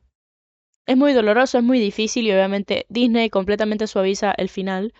es 0.87 0.97
muy 0.97 1.13
doloroso, 1.13 1.57
es 1.57 1.63
muy 1.63 1.79
difícil 1.79 2.25
y 2.25 2.31
obviamente 2.31 2.85
Disney 2.89 3.29
completamente 3.29 3.87
suaviza 3.87 4.33
el 4.37 4.49
final, 4.49 4.93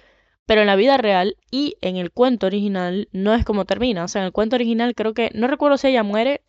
pero 0.45 0.61
en 0.61 0.67
la 0.67 0.75
vida 0.75 0.97
real 0.97 1.37
y 1.49 1.77
en 1.81 1.95
el 1.95 2.11
cuento 2.11 2.47
original 2.47 3.09
no 3.13 3.33
es 3.33 3.45
como 3.45 3.65
termina. 3.65 4.03
O 4.03 4.07
sea, 4.09 4.21
en 4.21 4.27
el 4.27 4.31
cuento 4.33 4.57
original 4.57 4.95
creo 4.95 5.13
que, 5.13 5.31
no 5.33 5.47
recuerdo 5.47 5.77
si 5.77 5.87
ella 5.87 6.03
muere, 6.03 6.41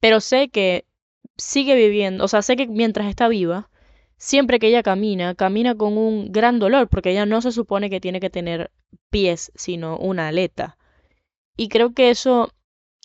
pero 0.00 0.20
sé 0.20 0.48
que 0.50 0.86
sigue 1.36 1.74
viviendo, 1.74 2.24
o 2.24 2.28
sea, 2.28 2.42
sé 2.42 2.56
que 2.56 2.68
mientras 2.68 3.08
está 3.08 3.28
viva, 3.28 3.70
siempre 4.18 4.58
que 4.58 4.68
ella 4.68 4.82
camina, 4.82 5.34
camina 5.34 5.74
con 5.74 5.98
un 5.98 6.32
gran 6.32 6.58
dolor, 6.58 6.88
porque 6.88 7.10
ella 7.10 7.26
no 7.26 7.42
se 7.42 7.52
supone 7.52 7.90
que 7.90 8.00
tiene 8.00 8.20
que 8.20 8.30
tener 8.30 8.70
pies, 9.10 9.52
sino 9.56 9.98
una 9.98 10.28
aleta. 10.28 10.78
Y 11.56 11.68
creo 11.68 11.92
que 11.94 12.10
eso 12.10 12.52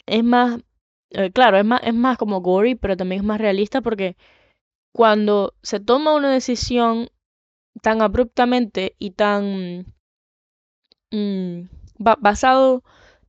es 0.06 0.24
más, 0.24 0.62
eh, 1.12 1.32
claro, 1.32 1.58
es 1.58 1.66
más, 1.66 1.82
es 1.84 1.94
más 1.94 2.18
como 2.18 2.42
gory, 2.42 2.76
pero 2.76 2.98
también 2.98 3.22
es 3.22 3.28
más 3.28 3.40
realista 3.40 3.82
porque 3.82 4.16
cuando 4.94 5.54
se 5.62 5.80
toma 5.80 6.16
una 6.16 6.32
decisión 6.32 7.10
tan 7.82 8.02
abruptamente 8.02 8.96
y 9.00 9.12
tan 9.12 9.94
mm, 11.12 11.64
basado 11.98 12.84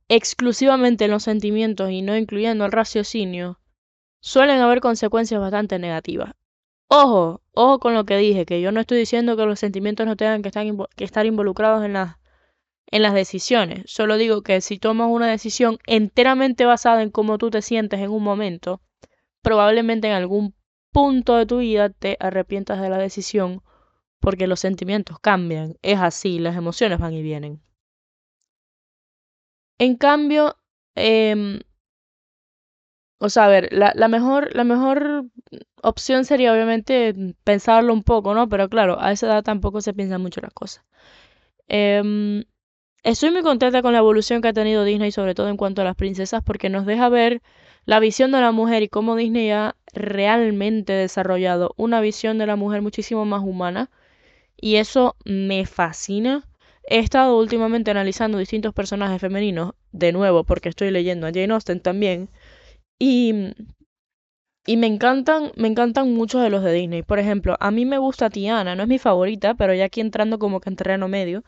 exclusivamente 0.09 1.05
en 1.05 1.11
los 1.11 1.23
sentimientos 1.23 1.91
y 1.91 2.01
no 2.01 2.17
incluyendo 2.17 2.65
el 2.65 2.71
raciocinio, 2.71 3.59
suelen 4.21 4.59
haber 4.59 4.81
consecuencias 4.81 5.41
bastante 5.41 5.79
negativas. 5.79 6.33
Ojo, 6.89 7.41
ojo 7.53 7.79
con 7.79 7.93
lo 7.93 8.05
que 8.05 8.17
dije, 8.17 8.45
que 8.45 8.61
yo 8.61 8.71
no 8.71 8.79
estoy 8.79 8.99
diciendo 8.99 9.35
que 9.35 9.45
los 9.45 9.59
sentimientos 9.59 10.05
no 10.05 10.15
tengan 10.15 10.41
que 10.41 10.49
estar, 10.49 10.65
que 10.95 11.03
estar 11.03 11.25
involucrados 11.25 11.83
en 11.83 11.93
las, 11.93 12.17
en 12.93 13.01
las 13.01 13.15
decisiones. 13.15 13.81
Solo 13.87 14.17
digo 14.17 14.43
que 14.43 14.61
si 14.61 14.77
tomas 14.77 15.09
una 15.09 15.27
decisión 15.27 15.79
enteramente 15.87 16.63
basada 16.65 17.01
en 17.01 17.09
cómo 17.09 17.39
tú 17.39 17.49
te 17.49 17.63
sientes 17.63 17.99
en 17.99 18.11
un 18.11 18.21
momento, 18.21 18.81
probablemente 19.41 20.07
en 20.07 20.13
algún 20.13 20.53
punto 20.91 21.35
de 21.35 21.47
tu 21.47 21.57
vida 21.57 21.89
te 21.89 22.17
arrepientas 22.19 22.79
de 22.79 22.89
la 22.91 22.99
decisión 22.99 23.63
porque 24.19 24.45
los 24.45 24.59
sentimientos 24.59 25.17
cambian. 25.19 25.75
Es 25.81 25.99
así, 25.99 26.37
las 26.37 26.55
emociones 26.55 26.99
van 26.99 27.13
y 27.13 27.23
vienen. 27.23 27.63
En 29.79 29.97
cambio, 29.97 30.55
eh, 30.95 31.61
o 33.17 33.29
sea, 33.29 33.45
a 33.45 33.47
ver, 33.47 33.69
la, 33.73 33.91
la, 33.95 34.07
mejor, 34.07 34.55
la 34.55 34.65
mejor 34.65 35.25
opción 35.81 36.25
sería 36.25 36.53
obviamente 36.53 37.15
pensarlo 37.43 37.91
un 37.91 38.03
poco, 38.03 38.35
¿no? 38.35 38.47
Pero 38.49 38.69
claro, 38.69 39.01
a 39.01 39.11
esa 39.11 39.25
edad 39.25 39.43
tampoco 39.43 39.81
se 39.81 39.95
piensan 39.95 40.21
mucho 40.21 40.41
las 40.41 40.53
cosas. 40.53 40.85
Eh, 41.67 42.43
estoy 43.03 43.31
muy 43.31 43.41
contenta 43.43 43.81
con 43.81 43.93
la 43.93 43.99
evolución 43.99 44.41
que 44.41 44.49
ha 44.49 44.53
tenido 44.53 44.83
Disney, 44.83 45.11
sobre 45.11 45.35
todo 45.35 45.49
en 45.49 45.57
cuanto 45.57 45.81
a 45.81 45.85
las 45.85 45.95
princesas, 45.95 46.41
porque 46.43 46.69
nos 46.69 46.85
deja 46.85 47.09
ver 47.09 47.41
la 47.85 47.99
visión 47.99 48.31
de 48.31 48.41
la 48.41 48.51
mujer 48.51 48.83
y 48.83 48.89
cómo 48.89 49.15
Disney 49.15 49.51
ha 49.51 49.75
realmente 49.93 50.93
desarrollado 50.93 51.73
una 51.77 52.01
visión 52.01 52.37
de 52.37 52.47
la 52.47 52.55
mujer 52.55 52.81
muchísimo 52.81 53.25
más 53.25 53.43
humana. 53.43 53.89
Y 54.57 54.77
eso 54.77 55.15
me 55.25 55.65
fascina. 55.65 56.47
He 56.89 56.99
estado 56.99 57.37
últimamente 57.37 57.91
analizando 57.91 58.37
distintos 58.37 58.73
personajes 58.73 59.21
femeninos, 59.21 59.73
de 59.91 60.11
nuevo, 60.13 60.43
porque 60.45 60.69
estoy 60.69 60.91
leyendo 60.91 61.27
a 61.27 61.31
Jane 61.33 61.53
Austen 61.53 61.81
también. 61.81 62.29
Y, 62.99 63.53
y 64.65 64.77
me 64.77 64.87
encantan, 64.87 65.51
me 65.55 65.67
encantan 65.67 66.13
muchos 66.13 66.41
de 66.41 66.49
los 66.49 66.63
de 66.63 66.73
Disney. 66.73 67.01
Por 67.03 67.19
ejemplo, 67.19 67.57
a 67.59 67.71
mí 67.71 67.85
me 67.85 67.97
gusta 67.97 68.29
Tiana, 68.29 68.75
no 68.75 68.83
es 68.83 68.89
mi 68.89 68.99
favorita, 68.99 69.55
pero 69.55 69.73
ya 69.73 69.85
aquí 69.85 70.01
entrando 70.01 70.39
como 70.39 70.59
que 70.61 70.69
en 70.69 70.75
terreno 70.77 71.07
medio. 71.07 71.43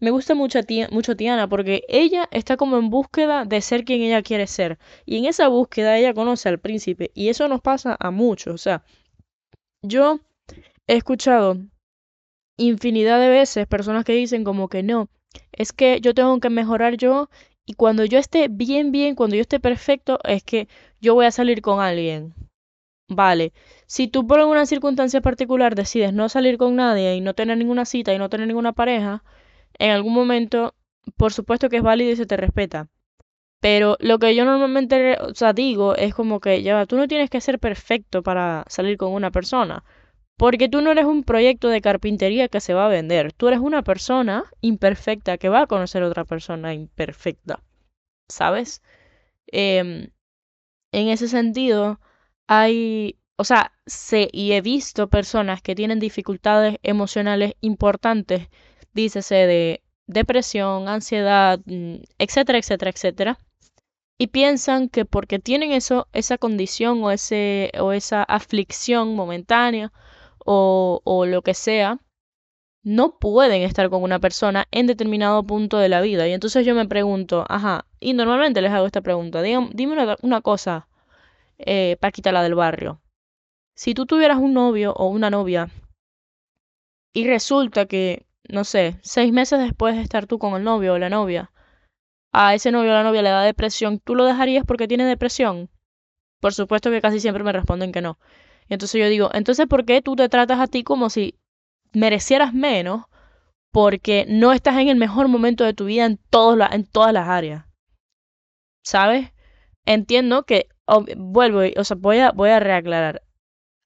Me 0.00 0.10
gusta 0.10 0.34
mucho, 0.34 0.58
mucho 0.90 1.16
Tiana 1.16 1.48
porque 1.48 1.84
ella 1.88 2.28
está 2.30 2.56
como 2.56 2.78
en 2.78 2.90
búsqueda 2.90 3.44
de 3.44 3.60
ser 3.60 3.84
quien 3.84 4.00
ella 4.00 4.22
quiere 4.22 4.46
ser. 4.46 4.78
Y 5.04 5.18
en 5.18 5.26
esa 5.26 5.48
búsqueda 5.48 5.98
ella 5.98 6.14
conoce 6.14 6.48
al 6.48 6.58
príncipe. 6.58 7.10
Y 7.14 7.28
eso 7.28 7.46
nos 7.48 7.60
pasa 7.60 7.96
a 8.00 8.10
muchos. 8.10 8.54
O 8.54 8.58
sea, 8.58 8.82
yo 9.82 10.20
he 10.86 10.96
escuchado 10.96 11.58
infinidad 12.56 13.20
de 13.20 13.28
veces 13.28 13.66
personas 13.66 14.04
que 14.04 14.12
dicen 14.12 14.44
como 14.44 14.68
que 14.68 14.82
no, 14.82 15.08
es 15.52 15.72
que 15.72 16.00
yo 16.00 16.14
tengo 16.14 16.38
que 16.40 16.50
mejorar 16.50 16.96
yo 16.96 17.30
y 17.66 17.74
cuando 17.74 18.04
yo 18.04 18.18
esté 18.18 18.48
bien, 18.48 18.92
bien, 18.92 19.14
cuando 19.14 19.36
yo 19.36 19.42
esté 19.42 19.60
perfecto, 19.60 20.18
es 20.24 20.42
que 20.42 20.68
yo 21.00 21.14
voy 21.14 21.26
a 21.26 21.30
salir 21.30 21.62
con 21.62 21.80
alguien. 21.80 22.34
Vale, 23.08 23.52
si 23.86 24.08
tú 24.08 24.26
por 24.26 24.40
alguna 24.40 24.66
circunstancia 24.66 25.20
particular 25.20 25.74
decides 25.74 26.12
no 26.12 26.28
salir 26.28 26.58
con 26.58 26.76
nadie 26.76 27.14
y 27.16 27.20
no 27.20 27.34
tener 27.34 27.58
ninguna 27.58 27.84
cita 27.84 28.12
y 28.14 28.18
no 28.18 28.28
tener 28.28 28.46
ninguna 28.46 28.72
pareja, 28.72 29.24
en 29.80 29.90
algún 29.90 30.12
momento, 30.12 30.74
por 31.16 31.32
supuesto 31.32 31.70
que 31.70 31.78
es 31.78 31.82
válido 31.82 32.12
y 32.12 32.16
se 32.16 32.26
te 32.26 32.36
respeta. 32.36 32.88
Pero 33.60 33.96
lo 34.00 34.18
que 34.18 34.34
yo 34.34 34.44
normalmente, 34.44 35.16
digo 35.54 35.96
es 35.96 36.14
como 36.14 36.38
que 36.40 36.62
ya, 36.62 36.84
tú 36.86 36.96
no 36.96 37.08
tienes 37.08 37.30
que 37.30 37.40
ser 37.40 37.58
perfecto 37.58 38.22
para 38.22 38.64
salir 38.68 38.98
con 38.98 39.12
una 39.12 39.30
persona. 39.30 39.82
Porque 40.36 40.68
tú 40.68 40.82
no 40.82 40.90
eres 40.92 41.06
un 41.06 41.24
proyecto 41.24 41.68
de 41.68 41.80
carpintería 41.80 42.48
que 42.48 42.60
se 42.60 42.74
va 42.74 42.86
a 42.86 42.88
vender. 42.88 43.32
Tú 43.32 43.48
eres 43.48 43.60
una 43.60 43.82
persona 43.82 44.44
imperfecta 44.60 45.38
que 45.38 45.48
va 45.48 45.62
a 45.62 45.66
conocer 45.66 46.02
a 46.02 46.08
otra 46.08 46.24
persona 46.24 46.74
imperfecta. 46.74 47.62
¿Sabes? 48.28 48.82
Em, 49.48 50.10
en 50.92 51.08
ese 51.08 51.28
sentido, 51.28 52.00
hay, 52.48 53.18
o 53.36 53.44
sea, 53.44 53.72
sé 53.86 54.28
y 54.32 54.52
he 54.52 54.60
visto 54.60 55.08
personas 55.08 55.62
que 55.62 55.74
tienen 55.74 56.00
dificultades 56.00 56.76
emocionales 56.82 57.54
importantes 57.60 58.48
dícese 58.94 59.34
de 59.34 59.82
depresión, 60.06 60.88
ansiedad, 60.88 61.60
mm, 61.66 61.96
etcétera, 62.18 62.58
etcétera, 62.58 62.90
etcétera. 62.90 63.38
Y 64.18 64.28
piensan 64.28 64.88
que 64.88 65.04
porque 65.04 65.38
tienen 65.38 65.72
eso, 65.72 66.08
esa 66.12 66.38
condición 66.38 67.02
o, 67.02 67.10
ese, 67.10 67.72
o 67.80 67.92
esa 67.92 68.22
aflicción 68.22 69.14
momentánea 69.16 69.92
o, 70.44 71.00
o 71.04 71.26
lo 71.26 71.42
que 71.42 71.54
sea, 71.54 72.00
no 72.82 73.18
pueden 73.18 73.62
estar 73.62 73.90
con 73.90 74.02
una 74.02 74.18
persona 74.18 74.66
en 74.70 74.86
determinado 74.86 75.42
punto 75.44 75.78
de 75.78 75.88
la 75.88 76.00
vida. 76.00 76.26
Y 76.28 76.32
entonces 76.32 76.64
yo 76.66 76.74
me 76.74 76.88
pregunto, 76.88 77.44
ajá, 77.48 77.86
y 78.00 78.14
normalmente 78.14 78.62
les 78.62 78.72
hago 78.72 78.86
esta 78.86 79.02
pregunta, 79.02 79.42
dime 79.42 80.16
una, 80.22 80.40
cosa, 80.40 80.88
eh, 81.58 81.96
Paquita 82.00 82.32
la 82.32 82.42
del 82.42 82.54
barrio. 82.54 83.00
Si 83.74 83.94
tú 83.94 84.06
tuvieras 84.06 84.38
un 84.38 84.54
novio 84.54 84.92
o 84.94 85.08
una 85.08 85.30
novia 85.30 85.70
y 87.12 87.26
resulta 87.26 87.86
que 87.86 88.26
no 88.52 88.64
sé, 88.64 88.98
seis 89.02 89.32
meses 89.32 89.58
después 89.58 89.96
de 89.96 90.02
estar 90.02 90.26
tú 90.26 90.38
con 90.38 90.54
el 90.54 90.64
novio 90.64 90.94
o 90.94 90.98
la 90.98 91.08
novia, 91.08 91.50
a 92.32 92.54
ese 92.54 92.70
novio 92.70 92.90
o 92.90 92.94
la 92.94 93.02
novia 93.02 93.22
le 93.22 93.30
da 93.30 93.42
depresión, 93.42 93.98
¿tú 93.98 94.14
lo 94.14 94.24
dejarías 94.24 94.64
porque 94.66 94.88
tiene 94.88 95.04
depresión? 95.04 95.68
Por 96.40 96.54
supuesto 96.54 96.90
que 96.90 97.00
casi 97.00 97.20
siempre 97.20 97.44
me 97.44 97.52
responden 97.52 97.92
que 97.92 98.00
no. 98.00 98.18
entonces 98.68 99.00
yo 99.00 99.08
digo, 99.08 99.30
entonces 99.34 99.66
¿por 99.66 99.84
qué 99.84 100.02
tú 100.02 100.16
te 100.16 100.28
tratas 100.28 100.60
a 100.60 100.66
ti 100.66 100.84
como 100.84 101.10
si 101.10 101.38
merecieras 101.92 102.54
menos 102.54 103.04
porque 103.72 104.26
no 104.28 104.52
estás 104.52 104.78
en 104.78 104.88
el 104.88 104.96
mejor 104.96 105.28
momento 105.28 105.64
de 105.64 105.74
tu 105.74 105.84
vida 105.84 106.06
en, 106.06 106.18
todos 106.30 106.58
en 106.70 106.86
todas 106.86 107.12
las 107.12 107.28
áreas? 107.28 107.66
¿Sabes? 108.84 109.32
Entiendo 109.86 110.44
que, 110.44 110.68
vuelvo, 111.16 111.60
o 111.76 111.84
sea, 111.84 111.96
voy 111.98 112.18
a, 112.18 112.32
voy 112.32 112.50
a 112.50 112.60
reaclarar 112.60 113.22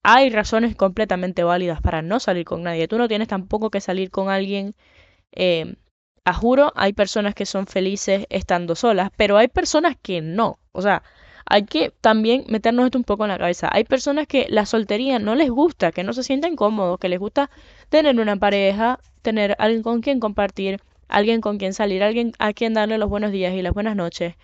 hay 0.04 0.30
razones 0.30 0.76
completamente 0.76 1.44
válidas 1.44 1.80
para 1.80 2.02
no 2.02 2.20
salir 2.20 2.44
con 2.44 2.62
nadie. 2.62 2.88
Tú 2.88 2.98
no 2.98 3.08
tienes 3.08 3.26
tampoco 3.28 3.70
que 3.70 3.80
salir 3.80 4.10
con 4.10 4.28
alguien. 4.28 4.74
Eh, 5.32 5.76
a 6.24 6.34
juro, 6.34 6.72
hay 6.76 6.92
personas 6.92 7.34
que 7.34 7.46
son 7.46 7.66
felices 7.66 8.26
estando 8.30 8.76
solas, 8.76 9.10
pero 9.16 9.38
hay 9.38 9.48
personas 9.48 9.96
que 10.02 10.20
no. 10.20 10.58
O 10.72 10.82
sea, 10.82 11.02
hay 11.46 11.64
que 11.64 11.90
también 12.02 12.44
meternos 12.48 12.86
esto 12.86 12.98
un 12.98 13.04
poco 13.04 13.24
en 13.24 13.30
la 13.30 13.38
cabeza. 13.38 13.68
Hay 13.72 13.84
personas 13.84 14.26
que 14.26 14.46
la 14.50 14.66
soltería 14.66 15.18
no 15.18 15.34
les 15.34 15.50
gusta, 15.50 15.92
que 15.92 16.04
no 16.04 16.12
se 16.12 16.22
sienten 16.22 16.56
cómodos, 16.56 16.98
que 16.98 17.08
les 17.08 17.18
gusta 17.18 17.50
tener 17.88 18.18
una 18.20 18.36
pareja, 18.36 19.00
tener 19.22 19.56
alguien 19.58 19.82
con 19.82 20.02
quien 20.02 20.20
compartir, 20.20 20.80
alguien 21.08 21.40
con 21.40 21.58
quien 21.58 21.72
salir, 21.74 22.02
alguien 22.02 22.32
a 22.38 22.52
quien 22.52 22.74
darle 22.74 22.98
los 22.98 23.08
buenos 23.08 23.32
días 23.32 23.54
y 23.54 23.62
las 23.62 23.72
buenas 23.74 23.96
noches. 23.96 24.34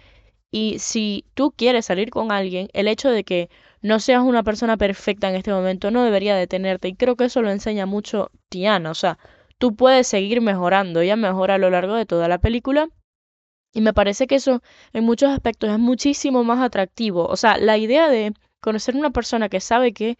Y 0.50 0.78
si 0.80 1.24
tú 1.34 1.52
quieres 1.52 1.86
salir 1.86 2.10
con 2.10 2.32
alguien, 2.32 2.68
el 2.72 2.88
hecho 2.88 3.10
de 3.10 3.24
que 3.24 3.50
no 3.82 4.00
seas 4.00 4.22
una 4.22 4.42
persona 4.42 4.76
perfecta 4.76 5.28
en 5.28 5.36
este 5.36 5.52
momento 5.52 5.90
no 5.90 6.04
debería 6.04 6.36
detenerte. 6.36 6.88
Y 6.88 6.94
creo 6.94 7.16
que 7.16 7.24
eso 7.24 7.42
lo 7.42 7.50
enseña 7.50 7.86
mucho 7.86 8.30
Tiana. 8.48 8.90
O 8.90 8.94
sea, 8.94 9.18
tú 9.58 9.76
puedes 9.76 10.06
seguir 10.08 10.40
mejorando. 10.40 11.00
Ella 11.00 11.16
mejora 11.16 11.54
a 11.54 11.58
lo 11.58 11.70
largo 11.70 11.94
de 11.94 12.06
toda 12.06 12.28
la 12.28 12.38
película. 12.38 12.88
Y 13.72 13.80
me 13.82 13.92
parece 13.94 14.26
que 14.26 14.36
eso 14.36 14.62
en 14.92 15.04
muchos 15.04 15.30
aspectos 15.30 15.70
es 15.70 15.78
muchísimo 15.78 16.44
más 16.44 16.60
atractivo. 16.60 17.26
O 17.26 17.36
sea, 17.36 17.56
la 17.58 17.78
idea 17.78 18.08
de 18.08 18.32
conocer 18.60 18.96
una 18.96 19.10
persona 19.10 19.48
que 19.48 19.60
sabe 19.60 19.92
que, 19.92 20.18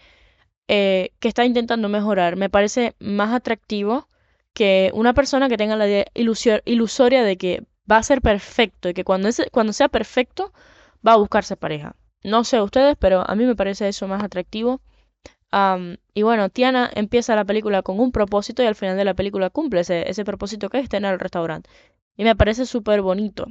eh, 0.69 1.11
que 1.21 1.29
está 1.29 1.45
intentando 1.45 1.88
mejorar 1.88 2.37
me 2.37 2.51
parece 2.51 2.95
más 3.01 3.35
atractivo 3.35 4.09
que 4.55 4.90
una 4.95 5.14
persona 5.14 5.49
que 5.49 5.57
tenga 5.57 5.77
la 5.77 5.87
idea 5.88 6.07
ilusoria 6.64 7.25
de 7.25 7.37
que 7.37 7.64
va 7.90 7.96
a 7.98 8.03
ser 8.03 8.22
perfecto 8.22 8.88
y 8.88 8.94
que 8.94 9.05
cuando, 9.05 9.29
cuando 9.53 9.72
sea 9.72 9.88
perfecto 9.88 10.53
va 11.07 11.12
a 11.12 11.16
buscarse 11.16 11.57
pareja. 11.57 11.96
No 12.24 12.44
sé 12.44 12.61
ustedes, 12.61 12.96
pero 12.98 13.24
a 13.29 13.35
mí 13.35 13.44
me 13.44 13.57
parece 13.57 13.88
eso 13.88 14.09
más 14.09 14.22
atractivo. 14.22 14.81
y 16.14 16.22
bueno, 16.22 16.48
Tiana 16.50 16.90
empieza 16.94 17.35
la 17.37 17.44
película 17.44 17.83
con 17.83 17.98
un 18.00 18.12
propósito 18.12 18.62
y 18.62 18.66
al 18.66 18.74
final 18.74 18.96
de 18.96 19.05
la 19.05 19.14
película 19.14 19.50
cumple 19.50 19.81
ese, 19.81 20.09
ese 20.11 20.24
propósito 20.24 20.68
que 20.68 20.79
es 20.79 20.88
tener 20.88 21.12
el 21.14 21.20
restaurante. 21.20 21.68
Y 22.16 22.24
me 22.24 22.37
parece 22.37 22.66
súper 22.66 23.03
bonito. 23.03 23.46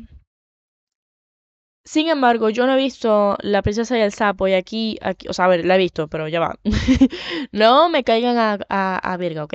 Sin 1.86 2.08
embargo, 2.10 2.50
yo 2.50 2.68
no 2.68 2.74
he 2.74 2.78
visto 2.78 3.36
La 3.42 3.62
princesa 3.64 3.98
y 3.98 4.02
el 4.02 4.12
sapo 4.14 4.48
y 4.48 4.54
aquí, 4.54 4.98
aquí 5.02 5.28
o 5.28 5.34
sea, 5.34 5.46
a 5.46 5.48
ver, 5.48 5.66
la 5.66 5.76
he 5.76 5.78
visto, 5.80 6.08
pero 6.08 6.28
ya 6.28 6.40
va. 6.40 6.56
no 7.52 7.90
me 7.90 8.04
caigan 8.04 8.38
a, 8.38 8.60
a, 8.70 8.98
a 9.14 9.18
verga, 9.18 9.44
¿ok? 9.46 9.54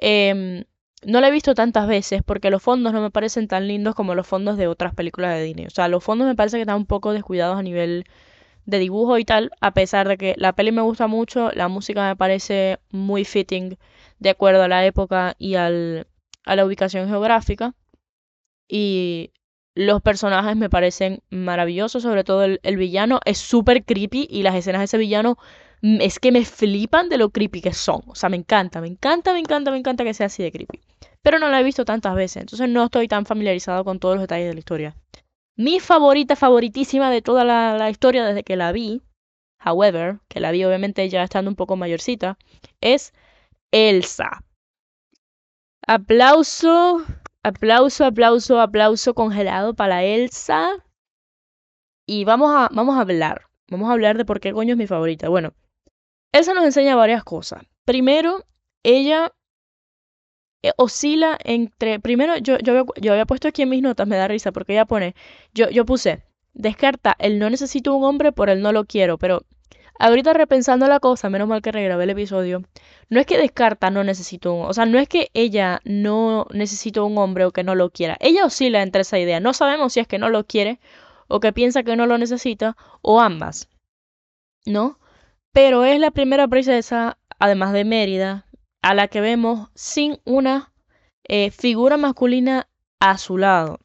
Eh, 0.00 0.64
no 1.06 1.20
la 1.20 1.28
he 1.28 1.30
visto 1.30 1.54
tantas 1.54 1.86
veces 1.86 2.22
porque 2.24 2.50
los 2.50 2.62
fondos 2.62 2.92
no 2.92 3.00
me 3.02 3.10
parecen 3.10 3.48
tan 3.48 3.68
lindos 3.68 3.94
como 3.94 4.14
los 4.14 4.26
fondos 4.26 4.56
de 4.56 4.66
otras 4.68 4.94
películas 4.94 5.34
de 5.34 5.42
Disney. 5.44 5.66
O 5.66 5.70
sea, 5.70 5.88
los 5.88 6.02
fondos 6.04 6.26
me 6.26 6.34
parece 6.34 6.56
que 6.56 6.62
están 6.62 6.76
un 6.76 6.86
poco 6.86 7.12
descuidados 7.12 7.58
a 7.58 7.62
nivel 7.62 8.04
de 8.66 8.78
dibujo 8.78 9.18
y 9.18 9.24
tal, 9.24 9.50
a 9.60 9.72
pesar 9.74 10.08
de 10.08 10.16
que 10.16 10.34
la 10.38 10.54
peli 10.54 10.72
me 10.72 10.82
gusta 10.82 11.06
mucho, 11.06 11.50
la 11.52 11.68
música 11.68 12.08
me 12.08 12.16
parece 12.16 12.78
muy 12.90 13.24
fitting 13.24 13.76
de 14.18 14.30
acuerdo 14.30 14.62
a 14.62 14.68
la 14.68 14.86
época 14.86 15.34
y 15.38 15.56
al, 15.56 16.06
a 16.44 16.56
la 16.56 16.64
ubicación 16.64 17.08
geográfica. 17.08 17.74
Y 18.68 19.32
los 19.74 20.00
personajes 20.02 20.56
me 20.56 20.70
parecen 20.70 21.22
maravillosos, 21.30 22.02
sobre 22.02 22.24
todo 22.24 22.44
el, 22.44 22.60
el 22.62 22.76
villano 22.76 23.20
es 23.24 23.38
súper 23.38 23.84
creepy 23.84 24.26
y 24.30 24.42
las 24.42 24.54
escenas 24.54 24.80
de 24.80 24.84
ese 24.86 24.98
villano 24.98 25.36
es 25.82 26.18
que 26.18 26.32
me 26.32 26.44
flipan 26.44 27.08
de 27.10 27.18
lo 27.18 27.30
creepy 27.30 27.60
que 27.60 27.74
son. 27.74 28.02
O 28.06 28.14
sea, 28.14 28.30
me 28.30 28.36
encanta, 28.36 28.80
me 28.80 28.88
encanta, 28.88 29.32
me 29.34 29.40
encanta, 29.40 29.70
me 29.70 29.76
encanta 29.76 30.04
que 30.04 30.14
sea 30.14 30.26
así 30.26 30.42
de 30.42 30.50
creepy. 30.50 30.80
Pero 31.24 31.38
no 31.38 31.48
la 31.48 31.58
he 31.58 31.64
visto 31.64 31.86
tantas 31.86 32.14
veces, 32.14 32.42
entonces 32.42 32.68
no 32.68 32.84
estoy 32.84 33.08
tan 33.08 33.24
familiarizado 33.24 33.82
con 33.82 33.98
todos 33.98 34.16
los 34.16 34.22
detalles 34.24 34.48
de 34.48 34.52
la 34.52 34.58
historia. 34.58 34.94
Mi 35.56 35.80
favorita, 35.80 36.36
favoritísima 36.36 37.10
de 37.10 37.22
toda 37.22 37.44
la, 37.44 37.88
historia 37.88 38.26
desde 38.26 38.44
que 38.44 38.56
la 38.56 38.72
vi, 38.72 39.00
however, 39.64 40.20
que 40.28 40.40
la 40.40 40.50
vi 40.50 40.64
obviamente 40.66 41.08
ya 41.08 41.22
estando 41.22 41.50
un 41.50 41.56
poco 41.56 41.76
mayorcita, 41.76 42.36
es 42.82 43.14
Elsa. 43.72 44.44
Aplauso, 45.86 47.02
aplauso, 47.42 48.04
aplauso, 48.04 48.60
aplauso 48.60 49.14
congelado 49.14 49.72
para 49.72 50.04
Elsa. 50.04 50.84
Y 52.06 52.26
vamos 52.26 52.54
a, 52.54 52.68
vamos 52.70 52.98
a 52.98 53.00
hablar. 53.00 53.46
Vamos 53.68 53.88
a 53.88 53.92
hablar 53.92 54.18
de 54.18 54.26
por 54.26 54.40
qué 54.40 54.52
coño 54.52 54.72
es 54.72 54.78
mi 54.78 54.86
favorita. 54.86 55.30
Bueno, 55.30 55.54
Elsa 56.32 56.52
nos 56.52 56.64
enseña 56.64 56.96
varias 56.96 57.24
cosas. 57.24 57.62
Primero, 57.86 58.44
ella 58.82 59.32
eh, 60.64 60.72
oscila 60.76 61.38
entre. 61.44 62.00
Primero, 62.00 62.36
yo, 62.38 62.58
yo, 62.58 62.72
había, 62.72 62.84
yo 63.00 63.12
había 63.12 63.26
puesto 63.26 63.48
aquí 63.48 63.62
en 63.62 63.68
mis 63.70 63.82
notas, 63.82 64.06
me 64.08 64.16
da 64.16 64.28
risa, 64.28 64.52
porque 64.52 64.72
ella 64.72 64.86
pone. 64.86 65.14
Yo, 65.54 65.68
yo 65.70 65.84
puse. 65.84 66.24
Descarta 66.54 67.16
el 67.18 67.38
no 67.38 67.50
necesito 67.50 67.94
un 67.94 68.04
hombre 68.04 68.32
por 68.32 68.48
el 68.48 68.62
no 68.62 68.72
lo 68.72 68.84
quiero, 68.84 69.18
pero 69.18 69.44
ahorita 69.98 70.32
repensando 70.34 70.86
la 70.86 71.00
cosa, 71.00 71.28
menos 71.28 71.48
mal 71.48 71.62
que 71.62 71.72
regrabé 71.72 72.04
el 72.04 72.10
episodio, 72.10 72.62
no 73.08 73.20
es 73.20 73.26
que 73.26 73.38
descarta 73.38 73.90
no 73.90 74.04
necesito 74.04 74.52
un, 74.54 74.66
o 74.66 74.72
sea, 74.72 74.86
no 74.86 74.98
es 74.98 75.08
que 75.08 75.30
ella 75.34 75.80
no 75.84 76.46
necesita 76.52 77.02
un 77.02 77.18
hombre 77.18 77.44
o 77.44 77.50
que 77.50 77.64
no 77.64 77.74
lo 77.74 77.90
quiera. 77.90 78.16
Ella 78.20 78.44
oscila 78.44 78.82
entre 78.82 79.02
esa 79.02 79.18
idea. 79.18 79.40
No 79.40 79.52
sabemos 79.52 79.92
si 79.92 80.00
es 80.00 80.06
que 80.06 80.18
no 80.18 80.28
lo 80.28 80.44
quiere 80.44 80.78
o 81.28 81.40
que 81.40 81.52
piensa 81.52 81.82
que 81.82 81.96
no 81.96 82.06
lo 82.06 82.18
necesita, 82.18 82.76
o 83.02 83.20
ambas, 83.20 83.68
¿no? 84.66 84.98
Pero 85.52 85.84
es 85.84 85.98
la 86.00 86.10
primera 86.10 86.48
princesa, 86.48 87.18
además 87.38 87.72
de 87.72 87.84
Mérida, 87.84 88.46
a 88.84 88.92
la 88.92 89.08
que 89.08 89.22
vemos 89.22 89.70
sin 89.74 90.18
una 90.24 90.70
eh, 91.26 91.50
figura 91.50 91.96
masculina 91.96 92.68
a 93.00 93.16
su 93.16 93.38
lado, 93.38 93.80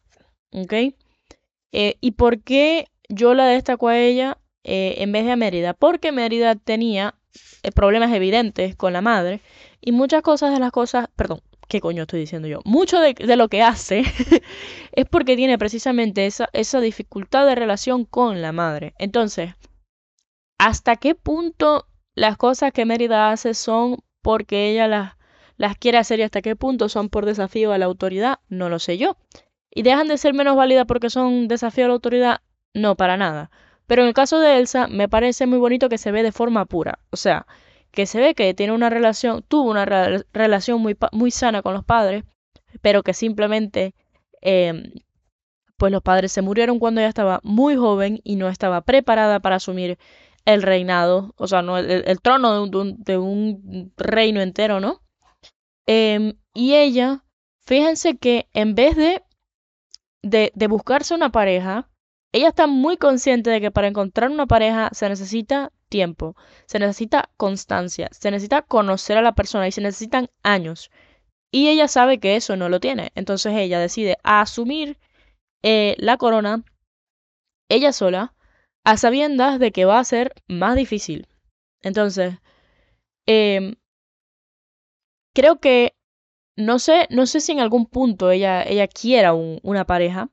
¿ok? 0.52 0.74
Eh, 1.72 1.96
¿Y 2.02 2.12
por 2.12 2.42
qué 2.44 2.88
yo 3.08 3.34
la 3.34 3.46
destaco 3.46 3.88
a 3.88 3.98
ella 3.98 4.40
eh, 4.66 4.96
en 4.98 5.14
vez 5.14 5.24
de 5.24 5.32
a 5.32 5.38
Mérida? 5.38 5.74
Porque 5.74 6.12
Mérida 6.12 6.56
tenía 6.56 7.16
problemas 7.74 8.12
evidentes 8.12 8.76
con 8.76 8.92
la 8.92 9.00
madre 9.00 9.40
y 9.80 9.94
muchas 9.94 10.22
cosas 10.22 10.52
de 10.54 10.60
las 10.60 10.72
cosas, 10.74 11.08
perdón, 11.16 11.40
¿qué 11.70 11.80
coño 11.80 12.02
estoy 12.02 12.20
diciendo 12.20 12.50
yo? 12.50 12.60
Mucho 12.66 13.00
de, 13.00 13.16
lo 13.38 13.48
que 13.48 13.62
hace 13.62 14.04
es 14.92 15.06
porque 15.10 15.38
tiene 15.38 15.58
precisamente 15.58 16.26
esa, 16.26 16.50
esa 16.52 16.82
dificultad 16.82 17.46
de 17.46 17.56
relación 17.56 18.04
con 18.04 18.42
la 18.42 18.52
madre. 18.52 18.96
Entonces, 19.00 19.54
¿hasta 20.58 20.98
qué 20.98 21.16
punto 21.16 21.88
las 22.16 22.36
cosas 22.36 22.74
que 22.74 22.84
Mérida 22.84 23.32
hace 23.32 23.54
son 23.54 24.00
porque 24.22 24.72
ella 24.72 24.88
las, 24.88 25.14
las 25.58 25.78
quiere 25.78 25.98
hacer 25.98 26.20
y 26.20 26.24
hasta 26.24 26.42
qué 26.42 26.56
punto 26.56 26.90
son 26.90 27.10
por 27.10 27.26
desafío 27.26 27.72
a 27.72 27.78
la 27.78 27.86
autoridad? 27.86 28.40
No 28.50 28.70
lo 28.70 28.80
sé 28.80 28.98
yo. 28.98 29.18
¿Y 29.72 29.84
dejan 29.84 30.08
de 30.08 30.18
ser 30.18 30.34
menos 30.34 30.56
válidas 30.56 30.86
porque 30.88 31.10
son 31.10 31.48
desafío 31.48 31.86
a 31.86 31.88
la 31.90 31.94
autoridad? 31.96 32.42
No, 32.74 32.96
para 32.96 33.18
nada. 33.18 33.52
Pero 33.88 34.04
en 34.04 34.08
el 34.08 34.14
caso 34.14 34.40
de 34.40 34.58
Elsa, 34.58 34.88
me 34.88 35.10
parece 35.10 35.48
muy 35.48 35.58
bonito 35.58 35.90
que 35.90 35.98
se 35.98 36.12
ve 36.12 36.24
de 36.24 36.32
forma 36.32 36.66
pura. 36.66 37.00
O 37.12 37.18
sea, 37.18 37.48
que 37.92 38.06
se 38.06 38.20
ve 38.20 38.36
que 38.36 38.54
tiene 38.54 38.74
una 38.74 38.90
relación, 38.90 39.44
tuvo 39.48 39.70
una 39.70 39.86
relación 39.86 40.82
muy, 40.82 40.96
muy 41.12 41.32
sana 41.32 41.62
con 41.62 41.74
los 41.74 41.84
padres, 41.84 42.24
pero 42.82 43.04
que 43.04 43.14
simplemente 43.14 43.96
em, 44.42 44.92
pues 45.78 45.92
los 45.92 46.04
padres 46.04 46.32
se 46.32 46.42
murieron 46.42 46.78
cuando 46.78 47.02
ella 47.02 47.08
estaba 47.10 47.40
muy 47.44 47.76
joven 47.76 48.22
y 48.24 48.36
no 48.36 48.50
estaba 48.50 48.82
preparada 48.82 49.40
para 49.40 49.56
asumir 49.56 49.98
el 50.46 50.62
reinado, 50.64 51.34
o 51.38 51.48
sea, 51.48 51.62
no 51.62 51.78
el, 51.78 52.22
trono 52.22 52.68
de 52.68 52.78
un, 52.78 53.04
de 53.04 53.18
un, 53.18 53.94
reino 53.98 54.42
entero, 54.42 54.80
¿no? 54.80 55.02
Em, 55.88 56.38
y 56.54 56.76
ella, 56.76 57.24
fíjense 57.66 58.18
que 58.18 58.48
en 58.54 58.76
vez 58.76 58.96
de, 58.96 59.24
de, 60.24 60.52
de 60.56 60.68
buscarse 60.68 61.14
una 61.14 61.32
pareja, 61.32 61.90
ella 62.32 62.50
está 62.50 62.68
muy 62.68 62.98
consciente 62.98 63.50
de 63.50 63.62
que 63.62 63.72
para 63.72 63.88
encontrar 63.88 64.30
una 64.30 64.46
pareja 64.46 64.90
se 64.94 65.10
necesita 65.10 65.72
tiempo, 65.90 66.36
se 66.68 66.80
necesita 66.80 67.30
constancia, 67.38 68.10
se 68.12 68.32
necesita 68.32 68.62
conocer 68.62 69.18
a 69.18 69.22
la 69.24 69.34
persona 69.34 69.68
y 69.68 69.72
se 69.72 69.82
necesitan 69.82 70.30
años. 70.44 70.92
Y 71.52 71.70
ella 71.70 71.88
sabe 71.88 72.20
que 72.20 72.36
eso 72.36 72.56
no 72.56 72.70
lo 72.70 72.80
tiene. 72.80 73.12
Entonces 73.16 73.54
ella 73.56 73.80
decide 73.80 74.18
asumir 74.24 75.00
eh, 75.64 75.96
la 75.98 76.18
corona 76.18 76.64
ella 77.70 77.94
sola, 77.94 78.34
a 78.92 78.98
sabiendas 78.98 79.60
de 79.60 79.72
que 79.72 79.86
va 79.86 80.00
a 80.00 80.04
ser 80.04 80.34
más 80.48 80.76
difícil. 80.76 81.28
Entonces, 81.82 82.36
em, 83.28 83.76
creo 85.34 85.60
que 85.60 85.94
no 86.58 86.80
sé, 86.80 87.08
no 87.10 87.26
sé 87.26 87.40
si 87.40 87.52
en 87.54 87.60
algún 87.60 87.86
punto 87.86 88.32
ella, 88.32 88.64
ella 88.64 88.88
quiera 88.88 89.34
una 89.34 89.86
pareja, 89.86 90.30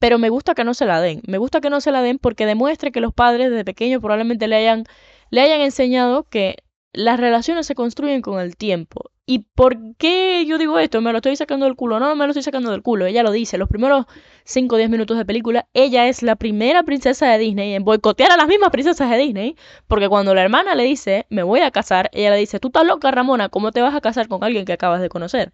pero 0.00 0.18
me 0.18 0.30
gusta 0.30 0.54
que 0.54 0.64
no 0.64 0.74
se 0.74 0.86
la 0.86 1.00
den. 1.00 1.22
Me 1.26 1.38
gusta 1.38 1.60
que 1.60 1.70
no 1.70 1.80
se 1.80 1.92
la 1.92 2.02
den 2.02 2.18
porque 2.18 2.46
demuestre 2.46 2.92
que 2.92 3.00
los 3.00 3.14
padres 3.14 3.50
desde 3.50 3.64
pequeño 3.64 4.00
probablemente 4.00 4.48
le 4.48 4.56
hayan, 4.56 4.84
le 5.30 5.40
hayan 5.42 5.60
enseñado 5.60 6.24
que 6.24 6.56
las 6.92 7.20
relaciones 7.20 7.66
se 7.66 7.74
construyen 7.74 8.22
con 8.22 8.40
el 8.40 8.56
tiempo. 8.56 9.10
¿Y 9.28 9.40
por 9.40 9.96
qué 9.96 10.44
yo 10.46 10.56
digo 10.56 10.78
esto? 10.78 11.00
¿Me 11.00 11.10
lo 11.10 11.18
estoy 11.18 11.34
sacando 11.34 11.66
del 11.66 11.74
culo? 11.74 11.98
No, 11.98 12.08
no 12.08 12.14
me 12.14 12.24
lo 12.26 12.30
estoy 12.30 12.44
sacando 12.44 12.70
del 12.70 12.82
culo. 12.82 13.06
Ella 13.06 13.24
lo 13.24 13.32
dice. 13.32 13.58
Los 13.58 13.68
primeros 13.68 14.06
5 14.44 14.74
o 14.76 14.78
10 14.78 14.88
minutos 14.88 15.18
de 15.18 15.24
película, 15.24 15.68
ella 15.74 16.06
es 16.06 16.22
la 16.22 16.36
primera 16.36 16.84
princesa 16.84 17.26
de 17.32 17.38
Disney 17.38 17.74
en 17.74 17.82
boicotear 17.82 18.30
a 18.30 18.36
las 18.36 18.46
mismas 18.46 18.70
princesas 18.70 19.10
de 19.10 19.18
Disney. 19.18 19.56
Porque 19.88 20.08
cuando 20.08 20.32
la 20.32 20.42
hermana 20.42 20.76
le 20.76 20.84
dice, 20.84 21.26
me 21.28 21.42
voy 21.42 21.60
a 21.60 21.72
casar, 21.72 22.08
ella 22.12 22.30
le 22.30 22.36
dice, 22.36 22.60
tú 22.60 22.68
estás 22.68 22.86
loca, 22.86 23.10
Ramona, 23.10 23.48
¿cómo 23.48 23.72
te 23.72 23.82
vas 23.82 23.96
a 23.96 24.00
casar 24.00 24.28
con 24.28 24.44
alguien 24.44 24.64
que 24.64 24.72
acabas 24.74 25.00
de 25.00 25.08
conocer? 25.08 25.52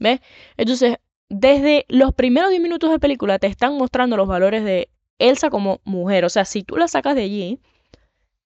¿Ves? 0.00 0.20
Entonces, 0.56 0.96
desde 1.28 1.86
los 1.88 2.14
primeros 2.14 2.50
10 2.50 2.60
minutos 2.60 2.90
de 2.90 2.98
película 2.98 3.38
te 3.38 3.46
están 3.46 3.76
mostrando 3.78 4.16
los 4.16 4.26
valores 4.26 4.64
de 4.64 4.90
Elsa 5.18 5.48
como 5.48 5.80
mujer. 5.84 6.24
O 6.24 6.28
sea, 6.28 6.44
si 6.44 6.64
tú 6.64 6.76
la 6.76 6.88
sacas 6.88 7.14
de 7.14 7.22
allí, 7.22 7.60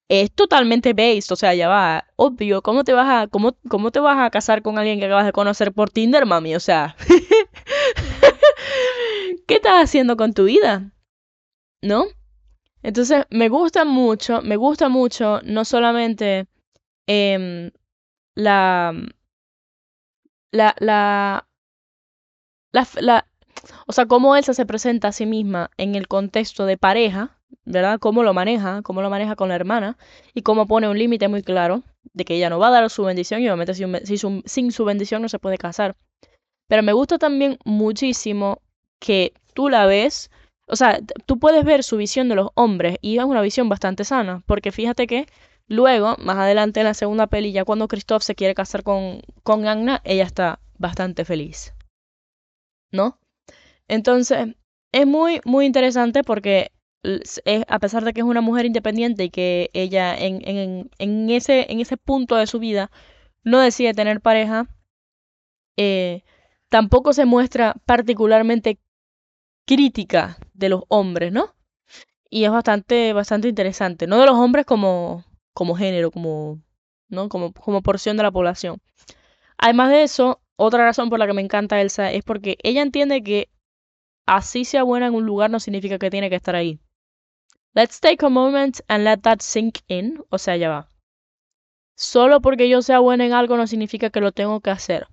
es 0.09 0.31
totalmente 0.31 0.93
based. 0.93 1.31
O 1.31 1.35
sea, 1.35 1.53
ya 1.53 1.67
va, 1.69 2.05
obvio. 2.15 2.61
¿Cómo 2.61 2.83
te 2.83 2.93
vas 2.93 3.07
a, 3.09 3.27
cómo, 3.27 3.57
cómo 3.69 3.91
te 3.91 3.99
vas 3.99 4.17
a 4.19 4.29
casar 4.29 4.61
con 4.61 4.77
alguien 4.77 4.99
que 4.99 5.05
acabas 5.05 5.25
de 5.25 5.33
conocer 5.33 5.73
por 5.73 5.89
Tinder, 5.89 6.25
mami? 6.25 6.55
O 6.55 6.59
sea, 6.59 6.95
¿qué 9.47 9.55
estás 9.55 9.83
haciendo 9.83 10.17
con 10.17 10.33
tu 10.33 10.45
vida? 10.45 10.91
¿No? 11.81 12.05
Entonces, 12.83 13.25
me 13.29 13.49
gusta 13.49 13.85
mucho, 13.85 14.41
me 14.41 14.55
gusta 14.55 14.89
mucho 14.89 15.41
no 15.43 15.65
solamente 15.65 16.47
em, 17.07 17.71
la, 18.35 18.93
la, 20.51 20.75
la 20.79 21.47
la, 22.73 23.27
o 23.87 23.93
sea, 23.93 24.05
cómo 24.05 24.35
Elsa 24.35 24.53
se 24.53 24.65
presenta 24.65 25.09
a 25.09 25.11
sí 25.11 25.25
misma 25.25 25.71
en 25.77 25.95
el 25.95 26.07
contexto 26.07 26.65
de 26.65 26.77
pareja, 26.77 27.36
¿verdad? 27.65 27.99
Cómo 27.99 28.23
lo 28.23 28.33
maneja, 28.33 28.81
cómo 28.81 29.01
lo 29.01 29.09
maneja 29.09 29.35
con 29.35 29.49
la 29.49 29.55
hermana 29.55 29.97
y 30.33 30.41
cómo 30.41 30.67
pone 30.67 30.89
un 30.89 30.97
límite 30.97 31.27
muy 31.27 31.43
claro 31.43 31.83
de 32.13 32.25
que 32.25 32.35
ella 32.35 32.49
no 32.49 32.59
va 32.59 32.67
a 32.67 32.71
dar 32.71 32.89
su 32.89 33.03
bendición 33.03 33.41
y 33.41 33.47
obviamente 33.47 33.73
sin, 33.73 34.43
sin 34.45 34.71
su 34.71 34.85
bendición 34.85 35.21
no 35.21 35.29
se 35.29 35.39
puede 35.39 35.57
casar. 35.57 35.95
Pero 36.67 36.83
me 36.83 36.93
gusta 36.93 37.17
también 37.17 37.57
muchísimo 37.65 38.61
que 38.99 39.33
tú 39.53 39.69
la 39.69 39.85
ves, 39.85 40.29
o 40.67 40.75
sea, 40.75 40.99
tú 41.25 41.39
puedes 41.39 41.63
ver 41.63 41.83
su 41.83 41.97
visión 41.97 42.29
de 42.29 42.35
los 42.35 42.49
hombres 42.55 42.97
y 43.01 43.17
es 43.17 43.23
una 43.23 43.41
visión 43.41 43.69
bastante 43.69 44.03
sana, 44.03 44.43
porque 44.45 44.71
fíjate 44.71 45.07
que 45.07 45.27
luego, 45.67 46.15
más 46.19 46.37
adelante 46.37 46.81
en 46.81 46.85
la 46.87 46.93
segunda 46.93 47.27
peli, 47.27 47.51
ya 47.51 47.65
cuando 47.65 47.87
Christoph 47.87 48.23
se 48.23 48.35
quiere 48.35 48.55
casar 48.55 48.83
con, 48.83 49.21
con 49.43 49.67
Agna, 49.67 50.01
ella 50.03 50.23
está 50.23 50.59
bastante 50.77 51.25
feliz. 51.25 51.73
¿no? 52.91 53.19
Entonces, 53.87 54.55
es 54.91 55.05
muy, 55.07 55.41
muy 55.45 55.65
interesante 55.65 56.23
porque 56.23 56.71
es, 57.03 57.41
a 57.67 57.79
pesar 57.79 58.03
de 58.03 58.13
que 58.13 58.21
es 58.21 58.25
una 58.25 58.41
mujer 58.41 58.65
independiente 58.65 59.25
y 59.25 59.29
que 59.29 59.69
ella 59.73 60.15
en, 60.15 60.41
en, 60.47 60.91
en, 60.99 61.29
ese, 61.29 61.71
en 61.71 61.79
ese 61.79 61.97
punto 61.97 62.35
de 62.35 62.47
su 62.47 62.59
vida 62.59 62.91
no 63.43 63.59
decide 63.59 63.93
tener 63.93 64.21
pareja, 64.21 64.67
eh, 65.77 66.23
tampoco 66.69 67.13
se 67.13 67.25
muestra 67.25 67.75
particularmente 67.85 68.79
crítica 69.65 70.37
de 70.53 70.69
los 70.69 70.83
hombres, 70.89 71.31
¿no? 71.31 71.55
Y 72.29 72.45
es 72.45 72.51
bastante, 72.51 73.13
bastante 73.13 73.47
interesante. 73.47 74.07
No 74.07 74.19
de 74.19 74.25
los 74.25 74.35
hombres 74.35 74.65
como, 74.65 75.23
como 75.53 75.75
género, 75.75 76.11
como, 76.11 76.61
¿no? 77.09 77.29
como, 77.29 77.53
como 77.53 77.81
porción 77.81 78.17
de 78.17 78.23
la 78.23 78.31
población. 78.31 78.81
Además 79.57 79.91
de 79.91 80.03
eso, 80.03 80.41
otra 80.57 80.83
razón 80.85 81.09
por 81.09 81.19
la 81.19 81.27
que 81.27 81.33
me 81.33 81.41
encanta 81.41 81.81
Elsa 81.81 82.11
es 82.11 82.23
porque 82.23 82.57
ella 82.63 82.81
entiende 82.81 83.23
que 83.23 83.49
así 84.25 84.65
sea 84.65 84.83
buena 84.83 85.07
en 85.07 85.15
un 85.15 85.25
lugar 85.25 85.49
no 85.49 85.59
significa 85.59 85.99
que 85.99 86.09
tiene 86.09 86.29
que 86.29 86.35
estar 86.35 86.55
ahí. 86.55 86.79
Let's 87.77 87.99
take 87.99 88.25
a 88.25 88.29
moment 88.29 88.81
and 88.87 89.03
let 89.03 89.21
that 89.21 89.43
sink 89.43 89.81
in. 89.87 90.23
O 90.31 90.39
sea, 90.39 90.57
ya 90.57 90.67
va. 90.67 90.89
Solo 91.95 92.41
porque 92.41 92.69
yo 92.69 92.81
sea 92.81 92.97
buena 92.97 93.23
en 93.23 93.33
algo 93.33 93.55
no 93.55 93.67
significa 93.67 94.09
que 94.09 94.19
lo 94.19 94.31
tengo 94.31 94.61
que 94.61 94.71
hacer. 94.71 95.05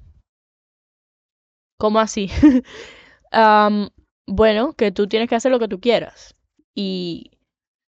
¿Cómo 1.79 2.01
así? 2.01 2.31
bueno, 4.27 4.73
que 4.73 4.93
tú 4.93 5.07
tienes 5.09 5.29
que 5.29 5.35
hacer 5.35 5.53
lo 5.53 5.59
que 5.59 5.69
tú 5.69 5.79
quieras. 5.79 6.37
Y 6.75 7.33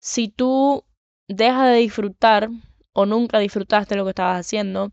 si 0.00 0.28
tú 0.28 0.85
dejas 1.26 1.72
de 1.72 1.78
disfrutar 1.78 2.48
o 2.92 3.06
nunca 3.06 3.40
disfrutaste 3.40 3.96
lo 3.96 4.04
que 4.04 4.11
estabas 4.11 4.38
haciendo, 4.38 4.92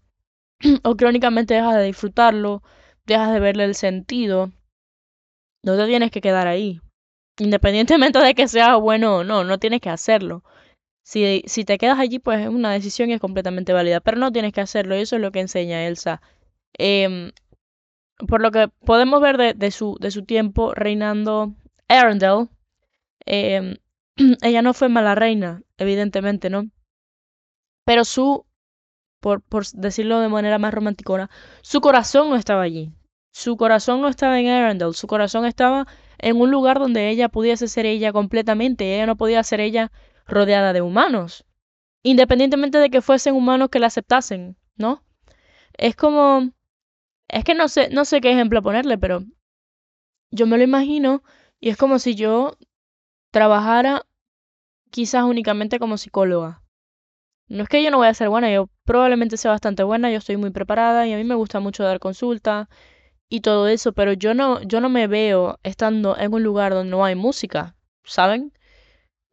o 0.85 0.95
crónicamente 0.95 1.53
dejas 1.53 1.75
de 1.75 1.83
disfrutarlo, 1.83 2.63
dejas 3.05 3.31
de 3.31 3.39
verle 3.39 3.65
el 3.65 3.75
sentido, 3.75 4.51
no 5.63 5.77
te 5.77 5.85
tienes 5.85 6.09
que 6.09 6.21
quedar 6.21 6.47
ahí. 6.47 6.81
Independientemente 7.39 8.19
de 8.19 8.35
que 8.35 8.47
sea 8.47 8.75
bueno 8.75 9.17
o 9.17 9.23
no, 9.23 9.43
no 9.43 9.59
tienes 9.59 9.81
que 9.81 9.89
hacerlo. 9.89 10.43
Si, 11.03 11.43
si 11.45 11.65
te 11.65 11.77
quedas 11.77 11.99
allí, 11.99 12.19
pues 12.19 12.41
es 12.41 12.49
una 12.49 12.71
decisión 12.71 13.09
y 13.09 13.13
es 13.13 13.21
completamente 13.21 13.73
válida, 13.73 13.99
pero 14.01 14.17
no 14.17 14.31
tienes 14.31 14.53
que 14.53 14.61
hacerlo 14.61 14.97
y 14.97 15.01
eso 15.01 15.15
es 15.15 15.21
lo 15.21 15.31
que 15.31 15.39
enseña 15.39 15.87
Elsa. 15.87 16.21
Em, 16.73 17.31
por 18.27 18.41
lo 18.41 18.51
que 18.51 18.67
podemos 18.67 19.21
ver 19.21 19.55
de, 19.55 19.71
su, 19.71 19.97
de 19.99 20.11
su 20.11 20.25
tiempo 20.25 20.73
reinando 20.73 21.53
Arendelle, 21.87 22.49
em, 23.25 23.75
ella 24.41 24.61
no 24.61 24.73
fue 24.73 24.89
mala 24.89 25.15
reina, 25.15 25.61
evidentemente, 25.77 26.49
¿no? 26.49 26.69
Pero 27.85 28.03
su 28.03 28.45
por, 29.19 29.65
decirlo 29.73 30.19
de 30.19 30.29
manera 30.29 30.57
más 30.57 30.73
romanticona, 30.73 31.29
su 31.61 31.81
corazón 31.81 32.29
no 32.29 32.35
estaba 32.35 32.63
allí. 32.63 32.91
Su 33.31 33.57
corazón 33.57 34.01
no 34.01 34.07
estaba 34.07 34.39
en 34.39 34.47
Arendelle, 34.47 34.93
su 34.93 35.07
corazón 35.07 35.45
estaba 35.45 35.87
en 36.19 36.39
un 36.39 36.51
lugar 36.51 36.79
donde 36.79 37.09
ella 37.09 37.29
pudiese 37.29 37.67
ser 37.67 37.85
ella 37.85 38.11
completamente. 38.11 38.95
Ella 38.95 39.05
no 39.05 39.17
podía 39.17 39.43
ser 39.43 39.59
ella 39.59 39.91
rodeada 40.25 40.73
de 40.73 40.81
humanos. 40.81 41.45
Independientemente 42.03 42.77
de 42.77 42.89
que 42.89 43.01
fuesen 43.01 43.35
humanos 43.35 43.69
que 43.69 43.79
la 43.79 43.87
aceptasen, 43.87 44.57
¿no? 44.75 45.03
Es 45.73 45.95
como. 45.95 46.51
Es 47.27 47.43
que 47.43 47.55
no 47.55 47.67
sé, 47.67 47.89
no 47.89 48.05
sé 48.05 48.21
qué 48.21 48.31
ejemplo 48.31 48.61
ponerle, 48.61 48.97
pero 48.97 49.23
yo 50.31 50.47
me 50.47 50.57
lo 50.57 50.63
imagino 50.63 51.23
y 51.59 51.69
es 51.69 51.77
como 51.77 51.99
si 51.99 52.15
yo 52.15 52.57
trabajara 53.31 54.05
quizás 54.91 55.23
únicamente 55.23 55.79
como 55.79 55.97
psicóloga. 55.97 56.63
No 57.47 57.63
es 57.63 57.69
que 57.69 57.83
yo 57.83 57.91
no 57.91 57.97
voy 57.97 58.07
a 58.07 58.13
ser 58.13 58.29
buena, 58.29 58.51
yo 58.51 58.69
probablemente 58.83 59.37
sea 59.37 59.51
bastante 59.51 59.83
buena, 59.83 60.11
yo 60.11 60.17
estoy 60.17 60.37
muy 60.37 60.51
preparada 60.51 61.07
y 61.07 61.13
a 61.13 61.17
mí 61.17 61.23
me 61.23 61.35
gusta 61.35 61.59
mucho 61.59 61.83
dar 61.83 61.99
consulta 61.99 62.69
y 63.29 63.41
todo 63.41 63.67
eso, 63.67 63.93
pero 63.93 64.13
yo 64.13 64.33
no, 64.33 64.61
yo 64.63 64.81
no 64.81 64.89
me 64.89 65.07
veo 65.07 65.59
estando 65.63 66.17
en 66.17 66.33
un 66.33 66.43
lugar 66.43 66.73
donde 66.73 66.91
no 66.91 67.03
hay 67.05 67.15
música, 67.15 67.75
¿saben? 68.03 68.53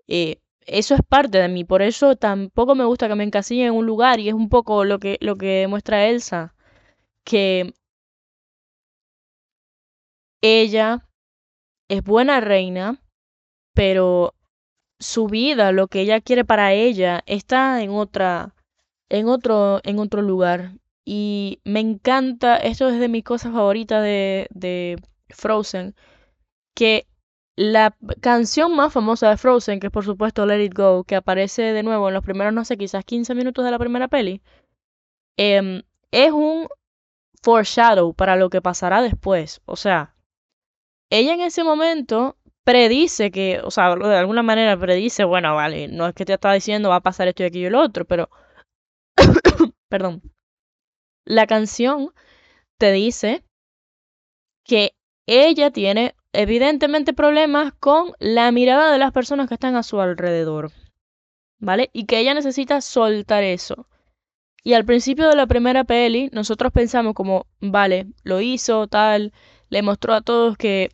Eh, 0.08 0.38
eso 0.66 0.94
es 0.94 1.00
parte 1.08 1.38
de 1.38 1.48
mí, 1.48 1.64
por 1.64 1.82
eso 1.82 2.16
tampoco 2.16 2.74
me 2.74 2.84
gusta 2.84 3.08
que 3.08 3.14
me 3.14 3.24
encasillen 3.24 3.68
en 3.68 3.74
un 3.74 3.86
lugar 3.86 4.20
y 4.20 4.28
es 4.28 4.34
un 4.34 4.48
poco 4.48 4.84
lo 4.84 4.98
que, 4.98 5.18
lo 5.20 5.36
que 5.36 5.66
muestra 5.68 6.06
Elsa, 6.06 6.54
que 7.24 7.74
ella 10.42 11.08
es 11.88 12.02
buena 12.02 12.40
reina, 12.40 13.00
pero 13.74 14.34
su 15.00 15.26
vida, 15.26 15.72
lo 15.72 15.88
que 15.88 16.00
ella 16.00 16.20
quiere 16.20 16.44
para 16.44 16.72
ella, 16.72 17.22
está 17.26 17.82
en 17.82 17.90
otra, 17.90 18.54
en 19.08 19.28
otro, 19.28 19.80
en 19.84 19.98
otro 19.98 20.22
lugar. 20.22 20.72
Y 21.04 21.60
me 21.64 21.80
encanta, 21.80 22.56
esto 22.56 22.88
es 22.88 22.98
de 22.98 23.08
mis 23.08 23.24
cosas 23.24 23.52
favoritas 23.52 24.02
de, 24.02 24.48
de 24.50 24.96
Frozen, 25.28 25.94
que 26.74 27.06
la 27.56 27.96
canción 28.20 28.74
más 28.74 28.92
famosa 28.92 29.30
de 29.30 29.36
Frozen, 29.36 29.80
que 29.80 29.88
es 29.88 29.92
por 29.92 30.04
supuesto 30.04 30.46
Let 30.46 30.64
It 30.64 30.74
Go, 30.74 31.04
que 31.04 31.16
aparece 31.16 31.62
de 31.62 31.82
nuevo 31.82 32.08
en 32.08 32.14
los 32.14 32.24
primeros, 32.24 32.52
no 32.52 32.64
sé, 32.64 32.76
quizás 32.76 33.04
15 33.04 33.34
minutos 33.34 33.64
de 33.64 33.70
la 33.70 33.78
primera 33.78 34.08
peli, 34.08 34.42
em, 35.36 35.82
es 36.10 36.32
un 36.32 36.68
foreshadow 37.42 38.14
para 38.14 38.36
lo 38.36 38.50
que 38.50 38.62
pasará 38.62 39.02
después. 39.02 39.60
O 39.66 39.76
sea, 39.76 40.14
ella 41.10 41.34
en 41.34 41.40
ese 41.42 41.64
momento 41.64 42.36
predice 42.64 43.30
que, 43.30 43.60
o 43.62 43.70
sea, 43.70 43.94
de 43.96 44.16
alguna 44.16 44.42
manera 44.42 44.78
predice, 44.78 45.24
bueno, 45.24 45.54
vale, 45.54 45.88
no 45.88 46.08
es 46.08 46.14
que 46.14 46.24
te 46.24 46.34
está 46.34 46.52
diciendo 46.52 46.88
va 46.90 46.96
a 46.96 47.00
pasar 47.02 47.28
esto 47.28 47.42
y 47.42 47.46
aquello 47.46 47.68
y 47.68 47.70
lo 47.70 47.80
otro, 47.82 48.04
pero, 48.06 48.30
perdón, 49.88 50.22
la 51.24 51.46
canción 51.46 52.12
te 52.78 52.92
dice 52.92 53.42
que 54.64 54.94
ella 55.26 55.70
tiene 55.70 56.14
evidentemente 56.32 57.12
problemas 57.12 57.72
con 57.74 58.12
la 58.18 58.50
mirada 58.52 58.92
de 58.92 58.98
las 58.98 59.12
personas 59.12 59.48
que 59.48 59.54
están 59.54 59.76
a 59.76 59.82
su 59.82 60.00
alrededor, 60.00 60.72
¿vale? 61.58 61.90
Y 61.92 62.06
que 62.06 62.18
ella 62.18 62.34
necesita 62.34 62.80
soltar 62.80 63.42
eso. 63.44 63.86
Y 64.62 64.72
al 64.72 64.84
principio 64.84 65.28
de 65.28 65.36
la 65.36 65.46
primera 65.46 65.84
peli, 65.84 66.30
nosotros 66.32 66.72
pensamos 66.72 67.14
como, 67.14 67.46
vale, 67.60 68.06
lo 68.22 68.40
hizo, 68.40 68.86
tal, 68.86 69.32
le 69.68 69.82
mostró 69.82 70.14
a 70.14 70.22
todos 70.22 70.56
que 70.56 70.90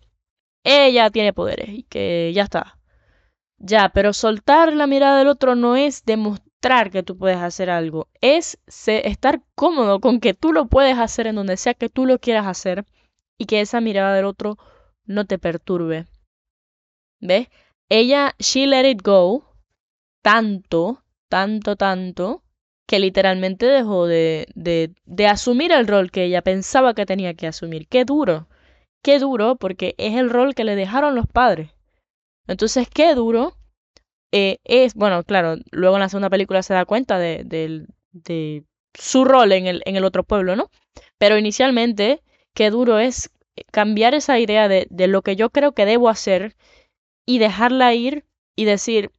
ella 0.65 1.11
tiene 1.11 1.33
poderes 1.33 1.69
y 1.71 1.83
que 1.85 2.33
ya 2.35 2.43
está. 2.43 2.79
Ya, 3.59 3.91
pero 3.91 4.13
soltar 4.13 4.73
la 4.73 4.87
mirada 4.87 5.19
del 5.19 5.29
otro 5.29 5.55
no 5.55 5.77
es 5.77 6.05
demostrar 6.05 6.50
que 6.91 7.03
tú 7.03 7.17
puedes 7.17 7.39
hacer 7.39 7.71
algo, 7.71 8.09
es 8.21 8.59
estar 8.87 9.43
cómodo 9.55 9.99
con 10.01 10.21
que 10.21 10.35
tú 10.35 10.53
lo 10.53 10.67
puedes 10.67 10.99
hacer 10.99 11.27
en 11.27 11.37
donde 11.37 11.57
sea 11.57 11.75
que 11.75 11.89
tú 11.89 12.05
lo 12.05 12.19
quieras 12.19 12.47
hacer 12.47 12.85
y 13.39 13.47
que 13.47 13.63
esa 13.63 13.81
mirada 13.81 14.15
del 14.15 14.27
otro 14.27 14.59
no 15.07 15.25
te 15.25 15.39
perturbe. 15.39 16.07
¿Ves? 17.19 17.49
Ella, 17.89 18.35
she 18.39 18.67
let 18.67 18.89
it 18.89 19.03
go 19.03 19.45
tanto, 20.23 21.03
tanto, 21.31 21.77
tanto, 21.77 22.43
que 22.87 22.99
literalmente 22.99 23.67
dejó 23.67 24.07
de, 24.07 24.47
de, 24.55 24.93
de 25.07 25.27
asumir 25.27 25.73
el 25.73 25.87
rol 25.87 26.11
que 26.11 26.25
ella 26.25 26.43
pensaba 26.43 26.93
que 26.93 27.07
tenía 27.07 27.35
que 27.35 27.47
asumir. 27.47 27.89
Qué 27.89 28.05
duro, 28.05 28.49
qué 29.03 29.19
duro, 29.19 29.57
porque 29.57 29.95
es 29.97 30.15
el 30.17 30.29
rol 30.29 30.55
que 30.55 30.65
le 30.65 30.77
dejaron 30.77 31.15
los 31.15 31.27
padres. 31.27 31.71
Entonces, 32.47 32.89
qué 32.93 33.15
duro 33.15 33.55
eh, 34.33 34.59
es, 34.65 34.95
bueno, 34.95 35.25
claro, 35.25 35.57
luego 35.71 35.97
en 35.97 36.01
la 36.01 36.09
segunda 36.09 36.31
película 36.31 36.63
se 36.63 36.75
da 36.75 36.85
cuenta 36.85 37.19
de, 37.19 37.43
de, 37.45 38.65
su 38.95 39.25
rol 39.25 39.53
en 39.53 39.67
el, 39.67 39.83
en 39.87 39.97
el 39.97 40.05
otro 40.05 40.25
pueblo, 40.25 40.57
¿no? 40.57 40.71
Pero 41.19 41.39
inicialmente, 41.39 42.23
qué 42.55 42.71
duro 42.71 42.99
es 42.99 43.31
cambiar 43.73 44.15
esa 44.15 44.39
idea 44.39 44.69
de, 44.69 44.87
de 44.91 45.07
lo 45.07 45.23
que 45.23 45.37
yo 45.37 45.51
creo 45.51 45.73
que 45.73 45.87
debo 45.87 46.09
hacer 46.09 46.57
y 47.27 47.39
dejarla 47.39 47.95
ir 47.95 48.25
y 48.57 48.65
decir, 48.65 49.13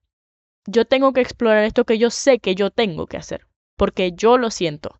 yo 0.66 0.86
tengo 0.86 1.14
que 1.14 1.22
explorar 1.22 1.64
esto 1.64 1.86
que 1.86 1.98
yo 1.98 2.10
sé 2.10 2.40
que 2.40 2.56
yo 2.56 2.70
tengo 2.70 3.08
que 3.08 3.18
hacer, 3.18 3.48
porque 3.78 4.12
yo 4.14 4.38
lo 4.38 4.52
siento. 4.52 5.00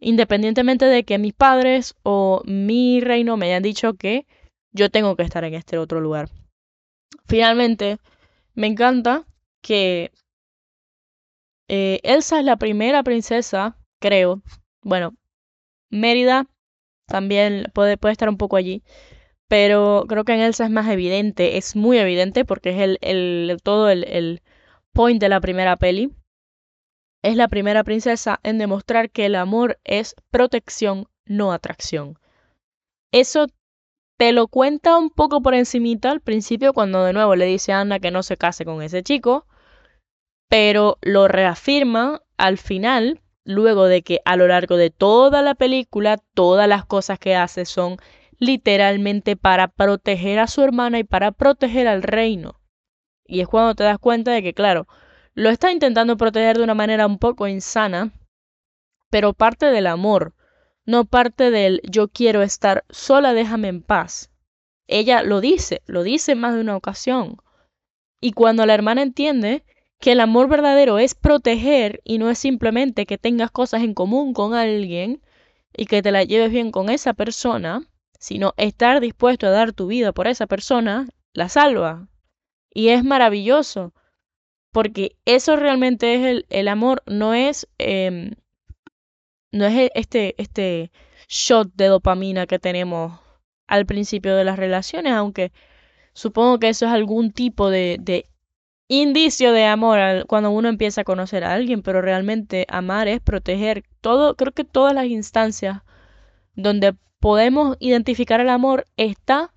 Independientemente 0.00 0.84
de 0.84 1.04
que 1.04 1.18
mis 1.18 1.34
padres 1.34 1.94
o 2.02 2.42
mi 2.44 3.00
reino 3.00 3.36
me 3.36 3.46
hayan 3.46 3.62
dicho 3.62 3.94
que 3.94 4.26
yo 4.72 4.90
tengo 4.90 5.16
que 5.16 5.24
estar 5.24 5.44
en 5.44 5.54
este 5.54 5.78
otro 5.78 6.00
lugar. 6.00 6.28
Finalmente, 7.26 7.98
me 8.58 8.66
encanta 8.66 9.24
que 9.62 10.10
eh, 11.68 12.00
Elsa 12.02 12.40
es 12.40 12.44
la 12.44 12.56
primera 12.56 13.04
princesa, 13.04 13.78
creo. 14.00 14.42
Bueno, 14.82 15.14
Mérida 15.90 16.48
también 17.06 17.66
puede, 17.72 17.96
puede 17.96 18.12
estar 18.12 18.28
un 18.28 18.36
poco 18.36 18.56
allí. 18.56 18.82
Pero 19.46 20.06
creo 20.08 20.24
que 20.24 20.34
en 20.34 20.40
Elsa 20.40 20.64
es 20.64 20.72
más 20.72 20.88
evidente, 20.88 21.56
es 21.56 21.76
muy 21.76 21.98
evidente 21.98 22.44
porque 22.44 22.70
es 22.70 22.80
el, 22.80 22.98
el 23.00 23.58
todo 23.62 23.90
el, 23.90 24.02
el 24.08 24.42
point 24.92 25.20
de 25.20 25.28
la 25.28 25.40
primera 25.40 25.76
peli. 25.76 26.10
Es 27.22 27.36
la 27.36 27.46
primera 27.46 27.84
princesa 27.84 28.40
en 28.42 28.58
demostrar 28.58 29.10
que 29.10 29.26
el 29.26 29.36
amor 29.36 29.78
es 29.84 30.16
protección, 30.30 31.06
no 31.26 31.52
atracción. 31.52 32.18
Eso 33.12 33.46
te 34.18 34.32
lo 34.32 34.48
cuenta 34.48 34.98
un 34.98 35.10
poco 35.10 35.40
por 35.40 35.54
encimita 35.54 36.10
al 36.10 36.20
principio 36.20 36.74
cuando 36.74 37.04
de 37.04 37.12
nuevo 37.12 37.36
le 37.36 37.46
dice 37.46 37.72
a 37.72 37.80
Anna 37.80 38.00
que 38.00 38.10
no 38.10 38.22
se 38.22 38.36
case 38.36 38.64
con 38.64 38.82
ese 38.82 39.02
chico, 39.02 39.46
pero 40.48 40.98
lo 41.00 41.28
reafirma 41.28 42.20
al 42.36 42.58
final 42.58 43.22
luego 43.44 43.86
de 43.86 44.02
que 44.02 44.20
a 44.24 44.36
lo 44.36 44.48
largo 44.48 44.76
de 44.76 44.90
toda 44.90 45.40
la 45.40 45.54
película 45.54 46.18
todas 46.34 46.68
las 46.68 46.84
cosas 46.84 47.18
que 47.18 47.36
hace 47.36 47.64
son 47.64 47.96
literalmente 48.38 49.36
para 49.36 49.68
proteger 49.68 50.40
a 50.40 50.48
su 50.48 50.62
hermana 50.62 50.98
y 50.98 51.04
para 51.04 51.30
proteger 51.32 51.86
al 51.86 52.02
reino. 52.02 52.60
Y 53.24 53.40
es 53.40 53.48
cuando 53.48 53.74
te 53.74 53.84
das 53.84 53.98
cuenta 53.98 54.32
de 54.32 54.42
que, 54.42 54.54
claro, 54.54 54.86
lo 55.34 55.50
está 55.50 55.70
intentando 55.70 56.16
proteger 56.16 56.56
de 56.56 56.64
una 56.64 56.74
manera 56.74 57.06
un 57.06 57.18
poco 57.18 57.46
insana, 57.46 58.12
pero 59.10 59.32
parte 59.32 59.66
del 59.66 59.86
amor, 59.86 60.34
no 60.88 61.04
parte 61.04 61.50
del 61.50 61.82
yo 61.84 62.08
quiero 62.08 62.40
estar 62.40 62.82
sola, 62.88 63.34
déjame 63.34 63.68
en 63.68 63.82
paz. 63.82 64.30
Ella 64.86 65.22
lo 65.22 65.42
dice, 65.42 65.82
lo 65.84 66.02
dice 66.02 66.34
más 66.34 66.54
de 66.54 66.62
una 66.62 66.78
ocasión. 66.78 67.36
Y 68.22 68.32
cuando 68.32 68.64
la 68.64 68.72
hermana 68.72 69.02
entiende 69.02 69.66
que 70.00 70.12
el 70.12 70.20
amor 70.20 70.48
verdadero 70.48 70.98
es 70.98 71.14
proteger 71.14 72.00
y 72.04 72.16
no 72.16 72.30
es 72.30 72.38
simplemente 72.38 73.04
que 73.04 73.18
tengas 73.18 73.50
cosas 73.50 73.82
en 73.82 73.92
común 73.92 74.32
con 74.32 74.54
alguien 74.54 75.20
y 75.76 75.84
que 75.84 76.00
te 76.00 76.10
la 76.10 76.24
lleves 76.24 76.50
bien 76.50 76.70
con 76.70 76.88
esa 76.88 77.12
persona, 77.12 77.86
sino 78.18 78.54
estar 78.56 79.02
dispuesto 79.02 79.46
a 79.46 79.50
dar 79.50 79.74
tu 79.74 79.88
vida 79.88 80.12
por 80.12 80.26
esa 80.26 80.46
persona, 80.46 81.06
la 81.34 81.50
salva. 81.50 82.08
Y 82.72 82.88
es 82.88 83.04
maravilloso, 83.04 83.92
porque 84.72 85.18
eso 85.26 85.54
realmente 85.56 86.14
es 86.14 86.24
el, 86.24 86.46
el 86.48 86.66
amor, 86.66 87.02
no 87.04 87.34
es, 87.34 87.68
eh, 87.76 88.36
no 89.58 89.66
es 89.66 89.74
e, 89.74 89.90
este, 89.94 90.34
este 90.38 90.90
shot 91.28 91.70
de 91.74 91.86
dopamina 91.86 92.46
que 92.46 92.58
tenemos 92.58 93.20
al 93.66 93.86
principio 93.86 94.34
de 94.34 94.44
las 94.44 94.58
relaciones, 94.58 95.12
aunque 95.12 95.52
supongo 96.14 96.58
que 96.58 96.70
eso 96.70 96.86
es 96.86 96.92
algún 96.92 97.32
tipo 97.32 97.70
de, 97.70 97.98
de 98.00 98.26
indicio 98.88 99.52
de 99.52 99.66
amor 99.66 100.26
cuando 100.26 100.50
uno 100.50 100.68
empieza 100.68 101.02
a 101.02 101.04
conocer 101.04 101.44
a 101.44 101.52
alguien, 101.52 101.82
pero 101.82 102.00
realmente 102.00 102.66
amar 102.68 103.08
es 103.08 103.20
proteger 103.20 103.84
todo, 104.00 104.34
creo 104.36 104.52
que 104.52 104.64
todas 104.64 104.94
las 104.94 105.06
instancias 105.06 105.82
donde 106.54 106.94
podemos 107.20 107.76
identificar 107.80 108.40
el 108.40 108.48
amor 108.48 108.86
está 108.96 109.54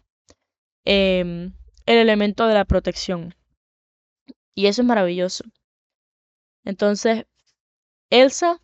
em, 0.85 1.53
el 1.85 1.97
elemento 1.97 2.47
de 2.47 2.53
la 2.53 2.65
protección. 2.65 3.35
Y 4.53 4.67
eso 4.67 4.81
es 4.81 4.87
maravilloso. 4.87 5.45
Entonces, 6.65 7.25
Elsa, 8.09 8.60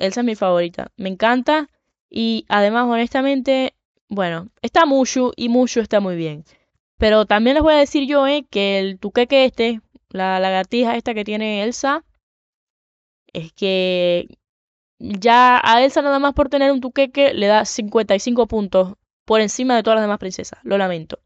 Elsa 0.00 0.20
es 0.20 0.26
mi 0.26 0.34
favorita. 0.34 0.90
Me 0.96 1.08
encanta. 1.08 1.68
Y 2.08 2.44
además, 2.48 2.86
honestamente, 2.88 3.74
bueno, 4.08 4.48
está 4.62 4.86
Mushu 4.86 5.32
y 5.36 5.48
Mushu 5.48 5.80
está 5.80 6.00
muy 6.00 6.16
bien. 6.16 6.44
Pero 6.98 7.26
también 7.26 7.54
les 7.54 7.62
voy 7.62 7.74
a 7.74 7.78
decir 7.78 8.06
yo, 8.08 8.26
eh, 8.26 8.46
que 8.50 8.78
el 8.78 8.98
tuqueque 8.98 9.44
este, 9.44 9.80
la 10.08 10.40
lagartija 10.40 10.96
esta 10.96 11.14
que 11.14 11.24
tiene 11.24 11.62
Elsa, 11.62 12.04
es 13.32 13.52
que 13.52 14.28
ya 14.98 15.60
a 15.62 15.82
Elsa 15.82 16.02
nada 16.02 16.18
más 16.18 16.34
por 16.34 16.48
tener 16.48 16.72
un 16.72 16.80
tuqueque 16.80 17.32
le 17.32 17.46
da 17.46 17.64
55 17.64 18.46
puntos 18.48 18.94
por 19.24 19.40
encima 19.40 19.76
de 19.76 19.82
todas 19.82 19.96
las 19.96 20.04
demás 20.04 20.18
princesas. 20.18 20.58
Lo 20.62 20.76
lamento. 20.76 21.20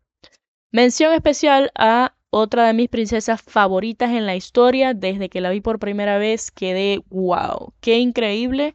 Mención 0.71 1.13
especial 1.13 1.73
a 1.75 2.15
otra 2.35 2.67
de 2.67 2.75
mis 2.75 2.89
princesas 2.89 3.41
favoritas 3.41 4.11
en 4.11 4.27
la 4.27 4.35
historia. 4.35 4.93
Desde 4.93 5.29
que 5.29 5.41
la 5.41 5.51
vi 5.51 5.61
por 5.61 5.79
primera 5.79 6.19
vez 6.19 6.51
quedé 6.51 7.01
wow. 7.09 7.73
Qué 7.81 7.99
increíble. 7.99 8.75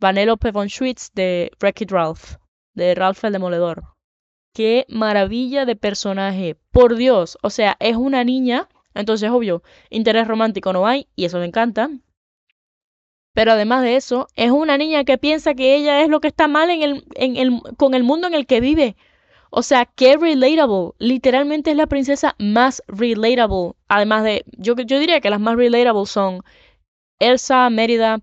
Vanellope 0.00 0.52
von 0.52 0.68
Schwitz 0.68 1.10
de 1.12 1.50
Wreck-It 1.60 1.90
Ralph. 1.90 2.36
De 2.74 2.94
Ralph 2.94 3.24
el 3.24 3.32
Demoledor. 3.32 3.82
qué 4.52 4.86
maravilla 4.88 5.64
de 5.64 5.76
personaje. 5.76 6.56
Por 6.70 6.94
Dios, 6.96 7.36
o 7.42 7.50
sea, 7.50 7.76
es 7.80 7.96
una 7.96 8.22
niña, 8.22 8.68
entonces 8.94 9.30
obvio, 9.30 9.62
interés 9.90 10.28
romántico 10.28 10.72
no 10.72 10.86
hay 10.86 11.08
y 11.16 11.24
eso 11.24 11.38
me 11.38 11.46
encanta. 11.46 11.90
Pero 13.34 13.52
además 13.52 13.82
de 13.82 13.96
eso, 13.96 14.28
es 14.36 14.52
una 14.52 14.78
niña 14.78 15.04
que 15.04 15.18
piensa 15.18 15.54
que 15.54 15.74
ella 15.74 16.02
es 16.02 16.08
lo 16.08 16.20
que 16.20 16.28
está 16.28 16.46
mal 16.46 16.70
en 16.70 16.82
el, 16.82 17.04
en 17.16 17.36
el, 17.36 17.60
con 17.76 17.94
el 17.94 18.04
mundo 18.04 18.28
en 18.28 18.34
el 18.34 18.46
que 18.46 18.60
vive. 18.60 18.96
O 19.56 19.62
sea, 19.62 19.86
qué 19.86 20.16
relatable. 20.16 20.94
Literalmente 20.98 21.70
es 21.70 21.76
la 21.76 21.86
princesa 21.86 22.34
más 22.40 22.82
relatable. 22.88 23.74
Además 23.86 24.24
de, 24.24 24.44
yo, 24.58 24.74
yo 24.74 24.98
diría 24.98 25.20
que 25.20 25.30
las 25.30 25.38
más 25.40 25.54
relatable 25.56 26.06
son 26.06 26.42
Elsa, 27.20 27.70
Mérida, 27.70 28.20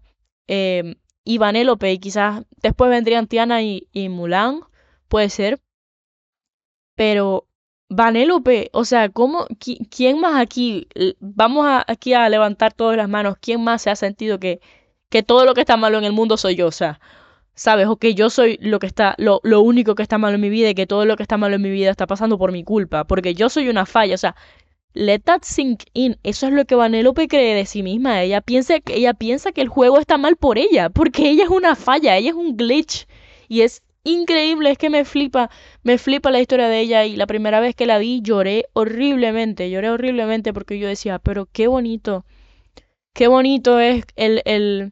eh, 0.48 0.96
y 1.24 1.38
Vanellope, 1.38 1.94
y 1.94 2.00
quizás 2.00 2.44
después 2.62 2.90
vendrían 2.90 3.28
Tiana 3.28 3.62
y, 3.62 3.88
y 3.94 4.10
Mulan, 4.10 4.60
puede 5.08 5.30
ser. 5.30 5.62
Pero 6.96 7.48
Vanellope, 7.90 8.70
o 8.74 8.84
sea, 8.84 9.08
¿cómo, 9.08 9.48
¿quién 9.90 10.20
más 10.20 10.36
aquí? 10.42 10.90
Vamos 11.22 11.66
a, 11.66 11.86
aquí 11.88 12.14
a 12.14 12.28
levantar 12.28 12.74
todas 12.74 12.98
las 12.98 13.08
manos. 13.08 13.38
¿Quién 13.40 13.64
más 13.64 13.84
se 13.84 13.90
ha 13.90 13.96
sentido 13.96 14.38
que, 14.38 14.60
que 15.10 15.24
todo 15.24 15.46
lo 15.46 15.54
que 15.54 15.62
está 15.62 15.78
malo 15.78 15.98
en 15.98 16.04
el 16.04 16.12
mundo 16.12 16.36
soy 16.36 16.56
yo? 16.56 16.68
O 16.68 16.72
sea, 16.72 17.00
¿sabes? 17.62 17.86
O 17.88 17.98
que 17.98 18.16
yo 18.16 18.32
soy 18.32 18.58
lo 18.60 18.80
que 18.80 18.88
está, 18.88 19.14
lo, 19.20 19.40
lo 19.44 19.62
único 19.62 19.94
que 19.94 20.02
está 20.02 20.18
malo 20.18 20.34
en 20.36 20.42
mi 20.42 20.50
vida 20.50 20.72
y 20.72 20.74
que 20.74 20.88
todo 20.88 21.06
lo 21.06 21.16
que 21.16 21.22
está 21.22 21.38
malo 21.38 21.58
en 21.58 21.62
mi 21.62 21.70
vida 21.70 21.92
está 21.92 22.08
pasando 22.08 22.40
por 22.40 22.52
mi 22.52 22.64
culpa. 22.64 23.04
Porque 23.04 23.36
yo 23.36 23.50
soy 23.50 23.70
una 23.70 23.86
falla. 23.86 24.16
O 24.16 24.18
sea, 24.18 24.36
let 24.94 25.20
that 25.26 25.42
sink 25.44 25.84
in. 25.94 26.18
Eso 26.24 26.48
es 26.48 26.54
lo 26.54 26.66
que 26.66 26.74
Vanellope 26.74 27.28
cree 27.28 27.54
de 27.54 27.68
sí 27.68 27.84
misma. 27.84 28.24
Ella 28.24 28.42
piensa, 28.42 28.78
ella 28.88 29.14
piensa 29.14 29.52
que 29.52 29.62
el 29.62 29.68
juego 29.70 30.00
está 30.00 30.18
mal 30.18 30.38
por 30.38 30.58
ella. 30.58 30.90
Porque 30.90 31.30
ella 31.30 31.44
es 31.44 31.52
una 31.52 31.76
falla, 31.76 32.18
ella 32.18 32.32
es 32.32 32.36
un 32.36 32.58
glitch. 32.58 33.08
Y 33.48 33.62
es 33.62 33.84
increíble, 34.04 34.72
es 34.72 34.80
que 34.80 34.90
me 34.90 35.06
flipa, 35.06 35.52
me 35.84 36.00
flipa 36.00 36.32
la 36.32 36.42
historia 36.42 36.68
de 36.68 36.80
ella 36.80 37.06
y 37.06 37.16
la 37.16 37.28
primera 37.28 37.60
vez 37.60 37.76
que 37.76 37.86
la 37.86 38.00
vi 38.00 38.22
lloré 38.24 38.66
horriblemente, 38.74 39.70
lloré 39.70 39.92
horriblemente 39.92 40.52
porque 40.52 40.80
yo 40.80 40.88
decía, 40.88 41.20
pero 41.20 41.46
qué 41.46 41.68
bonito, 41.68 42.26
qué 43.14 43.28
bonito 43.28 43.80
es 43.80 44.06
el, 44.16 44.42
el, 44.46 44.92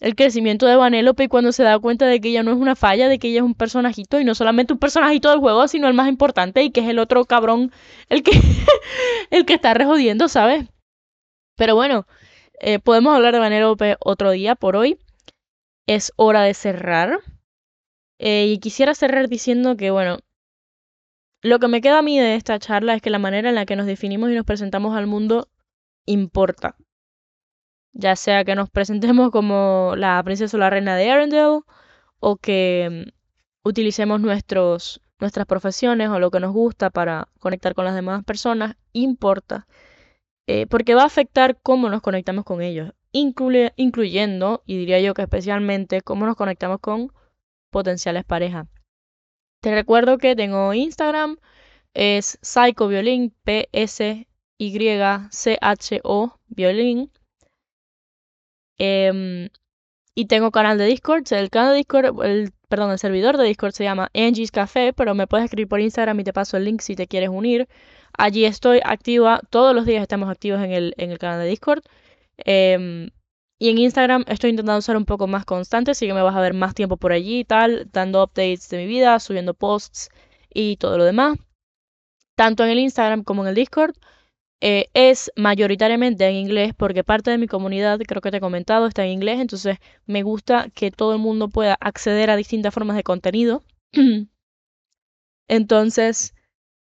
el 0.00 0.14
crecimiento 0.14 0.66
de 0.66 0.76
Vanellope 0.76 1.28
cuando 1.28 1.52
se 1.52 1.64
da 1.64 1.78
cuenta 1.78 2.06
de 2.06 2.20
que 2.20 2.28
ella 2.28 2.42
no 2.42 2.52
es 2.52 2.56
una 2.56 2.76
falla, 2.76 3.08
de 3.08 3.18
que 3.18 3.28
ella 3.28 3.38
es 3.38 3.44
un 3.44 3.54
personajito 3.54 4.20
y 4.20 4.24
no 4.24 4.34
solamente 4.34 4.72
un 4.72 4.78
personajito 4.78 5.30
del 5.30 5.40
juego, 5.40 5.66
sino 5.68 5.88
el 5.88 5.94
más 5.94 6.08
importante 6.08 6.62
y 6.62 6.70
que 6.70 6.80
es 6.80 6.88
el 6.88 6.98
otro 6.98 7.24
cabrón, 7.24 7.72
el 8.08 8.22
que, 8.22 8.32
el 9.30 9.44
que 9.44 9.54
está 9.54 9.74
rejodiendo, 9.74 10.28
¿sabes? 10.28 10.66
Pero 11.56 11.74
bueno, 11.74 12.06
eh, 12.60 12.78
podemos 12.78 13.14
hablar 13.14 13.34
de 13.34 13.40
Vanellope 13.40 13.96
otro 14.00 14.30
día 14.30 14.54
por 14.54 14.76
hoy. 14.76 14.98
Es 15.86 16.12
hora 16.16 16.42
de 16.42 16.54
cerrar. 16.54 17.20
Eh, 18.18 18.46
y 18.46 18.58
quisiera 18.58 18.94
cerrar 18.94 19.28
diciendo 19.28 19.76
que, 19.76 19.90
bueno, 19.90 20.18
lo 21.42 21.58
que 21.58 21.68
me 21.68 21.80
queda 21.80 21.98
a 21.98 22.02
mí 22.02 22.18
de 22.18 22.34
esta 22.34 22.58
charla 22.58 22.94
es 22.94 23.02
que 23.02 23.10
la 23.10 23.18
manera 23.18 23.48
en 23.48 23.54
la 23.54 23.66
que 23.66 23.76
nos 23.76 23.86
definimos 23.86 24.30
y 24.30 24.34
nos 24.34 24.44
presentamos 24.44 24.96
al 24.96 25.06
mundo 25.06 25.48
importa. 26.06 26.76
Ya 27.98 28.14
sea 28.16 28.44
que 28.44 28.54
nos 28.54 28.70
presentemos 28.70 29.30
como 29.32 29.94
la 29.96 30.22
princesa 30.24 30.56
o 30.56 30.60
la 30.60 30.70
reina 30.70 30.96
de 30.96 31.10
Arendelle, 31.10 31.60
o 32.20 32.36
que 32.36 33.04
mm, 33.06 33.68
utilicemos 33.68 34.20
nuestros, 34.20 35.02
nuestras 35.18 35.46
profesiones 35.46 36.08
o 36.10 36.20
lo 36.20 36.30
que 36.30 36.40
nos 36.40 36.52
gusta 36.52 36.90
para 36.90 37.28
conectar 37.40 37.74
con 37.74 37.84
las 37.84 37.94
demás 37.94 38.24
personas, 38.24 38.76
importa. 38.92 39.66
Eh, 40.46 40.66
porque 40.66 40.94
va 40.94 41.02
a 41.02 41.06
afectar 41.06 41.58
cómo 41.62 41.90
nos 41.90 42.00
conectamos 42.00 42.44
con 42.44 42.62
ellos, 42.62 42.92
incluyendo, 43.12 44.62
y 44.64 44.78
diría 44.78 45.00
yo 45.00 45.12
que 45.12 45.22
especialmente, 45.22 46.00
cómo 46.02 46.24
nos 46.24 46.36
conectamos 46.36 46.78
con 46.80 47.12
potenciales 47.70 48.24
parejas. 48.24 48.66
Te 49.60 49.74
recuerdo 49.74 50.18
que 50.18 50.36
tengo 50.36 50.72
Instagram, 50.72 51.38
es 51.94 52.38
psychoviolin, 52.42 53.34
P-S-Y-C-H-O, 53.42 54.28
violín. 56.46 57.10
Em, 58.78 59.48
y 60.14 60.26
tengo 60.26 60.50
canal 60.50 60.78
de 60.78 60.86
Discord, 60.86 61.24
el 61.32 61.50
canal 61.50 61.72
de 61.72 61.76
Discord, 61.78 62.24
el, 62.24 62.52
perdón, 62.68 62.90
el 62.92 62.98
servidor 62.98 63.36
de 63.36 63.44
Discord 63.44 63.72
se 63.72 63.84
llama 63.84 64.10
Angie's 64.14 64.50
Café, 64.50 64.92
pero 64.92 65.14
me 65.14 65.26
puedes 65.26 65.44
escribir 65.44 65.68
por 65.68 65.80
Instagram 65.80 66.18
y 66.20 66.24
te 66.24 66.32
paso 66.32 66.56
el 66.56 66.64
link 66.64 66.80
si 66.80 66.96
te 66.96 67.06
quieres 67.06 67.30
unir. 67.30 67.68
Allí 68.16 68.44
estoy 68.44 68.80
activa, 68.84 69.40
todos 69.50 69.74
los 69.74 69.86
días 69.86 70.02
estamos 70.02 70.28
activos 70.30 70.62
en 70.62 70.72
el, 70.72 70.94
en 70.96 71.10
el 71.12 71.18
canal 71.18 71.40
de 71.40 71.48
Discord. 71.48 71.82
Em, 72.38 73.10
y 73.60 73.70
en 73.70 73.78
Instagram 73.78 74.24
estoy 74.28 74.50
intentando 74.50 74.80
ser 74.82 74.96
un 74.96 75.04
poco 75.04 75.26
más 75.26 75.44
constante, 75.44 75.90
así 75.92 76.06
que 76.06 76.14
me 76.14 76.22
vas 76.22 76.36
a 76.36 76.40
ver 76.40 76.54
más 76.54 76.74
tiempo 76.74 76.96
por 76.96 77.12
allí 77.12 77.40
y 77.40 77.44
tal, 77.44 77.88
dando 77.92 78.22
updates 78.22 78.68
de 78.68 78.78
mi 78.78 78.86
vida, 78.86 79.18
subiendo 79.20 79.54
posts 79.54 80.10
y 80.52 80.76
todo 80.76 80.98
lo 80.98 81.04
demás. 81.04 81.38
Tanto 82.36 82.64
en 82.64 82.70
el 82.70 82.78
Instagram 82.78 83.24
como 83.24 83.42
en 83.42 83.48
el 83.48 83.54
Discord. 83.56 83.94
Eh, 84.60 84.88
es 84.92 85.30
mayoritariamente 85.36 86.26
en 86.26 86.34
inglés 86.34 86.74
porque 86.76 87.04
parte 87.04 87.30
de 87.30 87.38
mi 87.38 87.46
comunidad, 87.46 88.00
creo 88.00 88.20
que 88.20 88.32
te 88.32 88.38
he 88.38 88.40
comentado, 88.40 88.86
está 88.86 89.04
en 89.04 89.12
inglés, 89.12 89.38
entonces 89.40 89.78
me 90.06 90.22
gusta 90.24 90.68
que 90.74 90.90
todo 90.90 91.12
el 91.12 91.20
mundo 91.20 91.48
pueda 91.48 91.74
acceder 91.80 92.28
a 92.30 92.36
distintas 92.36 92.74
formas 92.74 92.96
de 92.96 93.04
contenido. 93.04 93.62
entonces, 95.48 96.34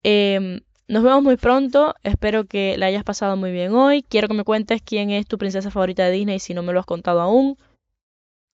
eh, 0.04 0.62
nos 0.88 1.04
vemos 1.04 1.24
muy 1.24 1.38
pronto, 1.38 1.96
espero 2.04 2.46
que 2.46 2.78
la 2.78 2.88
hayas 2.88 3.04
pasado 3.04 3.38
muy 3.38 3.52
bien 3.52 3.74
hoy. 3.74 4.04
Quiero 4.04 4.28
que 4.28 4.34
me 4.34 4.44
cuentes 4.44 4.82
quién 4.82 5.10
es 5.10 5.26
tu 5.26 5.38
princesa 5.38 5.72
favorita 5.72 6.06
de 6.06 6.12
Disney 6.12 6.40
si 6.40 6.54
no 6.54 6.62
me 6.62 6.74
lo 6.74 6.80
has 6.80 6.86
contado 6.86 7.22
aún. 7.22 7.58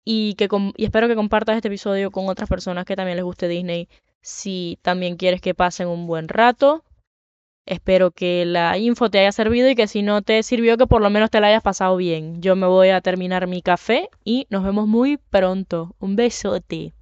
Y, 0.05 0.35
que 0.35 0.49
y 0.77 0.85
espero 0.85 1.09
que 1.09 1.15
compartas 1.17 1.57
este 1.57 1.69
episodio 1.69 2.11
con 2.11 2.29
otras 2.29 2.49
personas 2.49 2.85
que 2.85 2.97
también 2.97 3.17
les 3.17 3.25
guste 3.25 3.49
Disney 3.49 3.89
si 4.21 4.79
también 4.83 5.17
quieres 5.17 5.41
que 5.41 5.55
pasen 5.55 5.89
un 5.89 6.07
buen 6.07 6.29
rato. 6.29 6.85
Espero 7.67 8.13
que 8.13 8.45
la 8.47 8.79
info 8.79 9.11
te 9.11 9.19
haya 9.19 9.33
servido 9.33 9.69
y 9.69 9.75
que 9.75 9.89
si 9.89 10.03
no 10.03 10.23
te 10.23 10.43
sirvió 10.45 10.77
que 10.77 10.87
por 10.87 11.03
lo 11.03 11.11
menos 11.11 11.31
te 11.31 11.41
la 11.41 11.49
hayas 11.49 11.63
pasado 11.63 11.97
bien. 11.97 12.41
Yo 12.41 12.55
me 12.55 12.69
voy 12.69 12.91
a 12.91 13.01
terminar 13.01 13.49
mi 13.49 13.61
café 13.61 14.09
y 14.25 14.47
nos 14.51 14.65
vemos 14.65 14.87
muy 14.87 15.19
pronto. 15.19 15.95
Un 15.99 16.15
besote. 16.15 16.95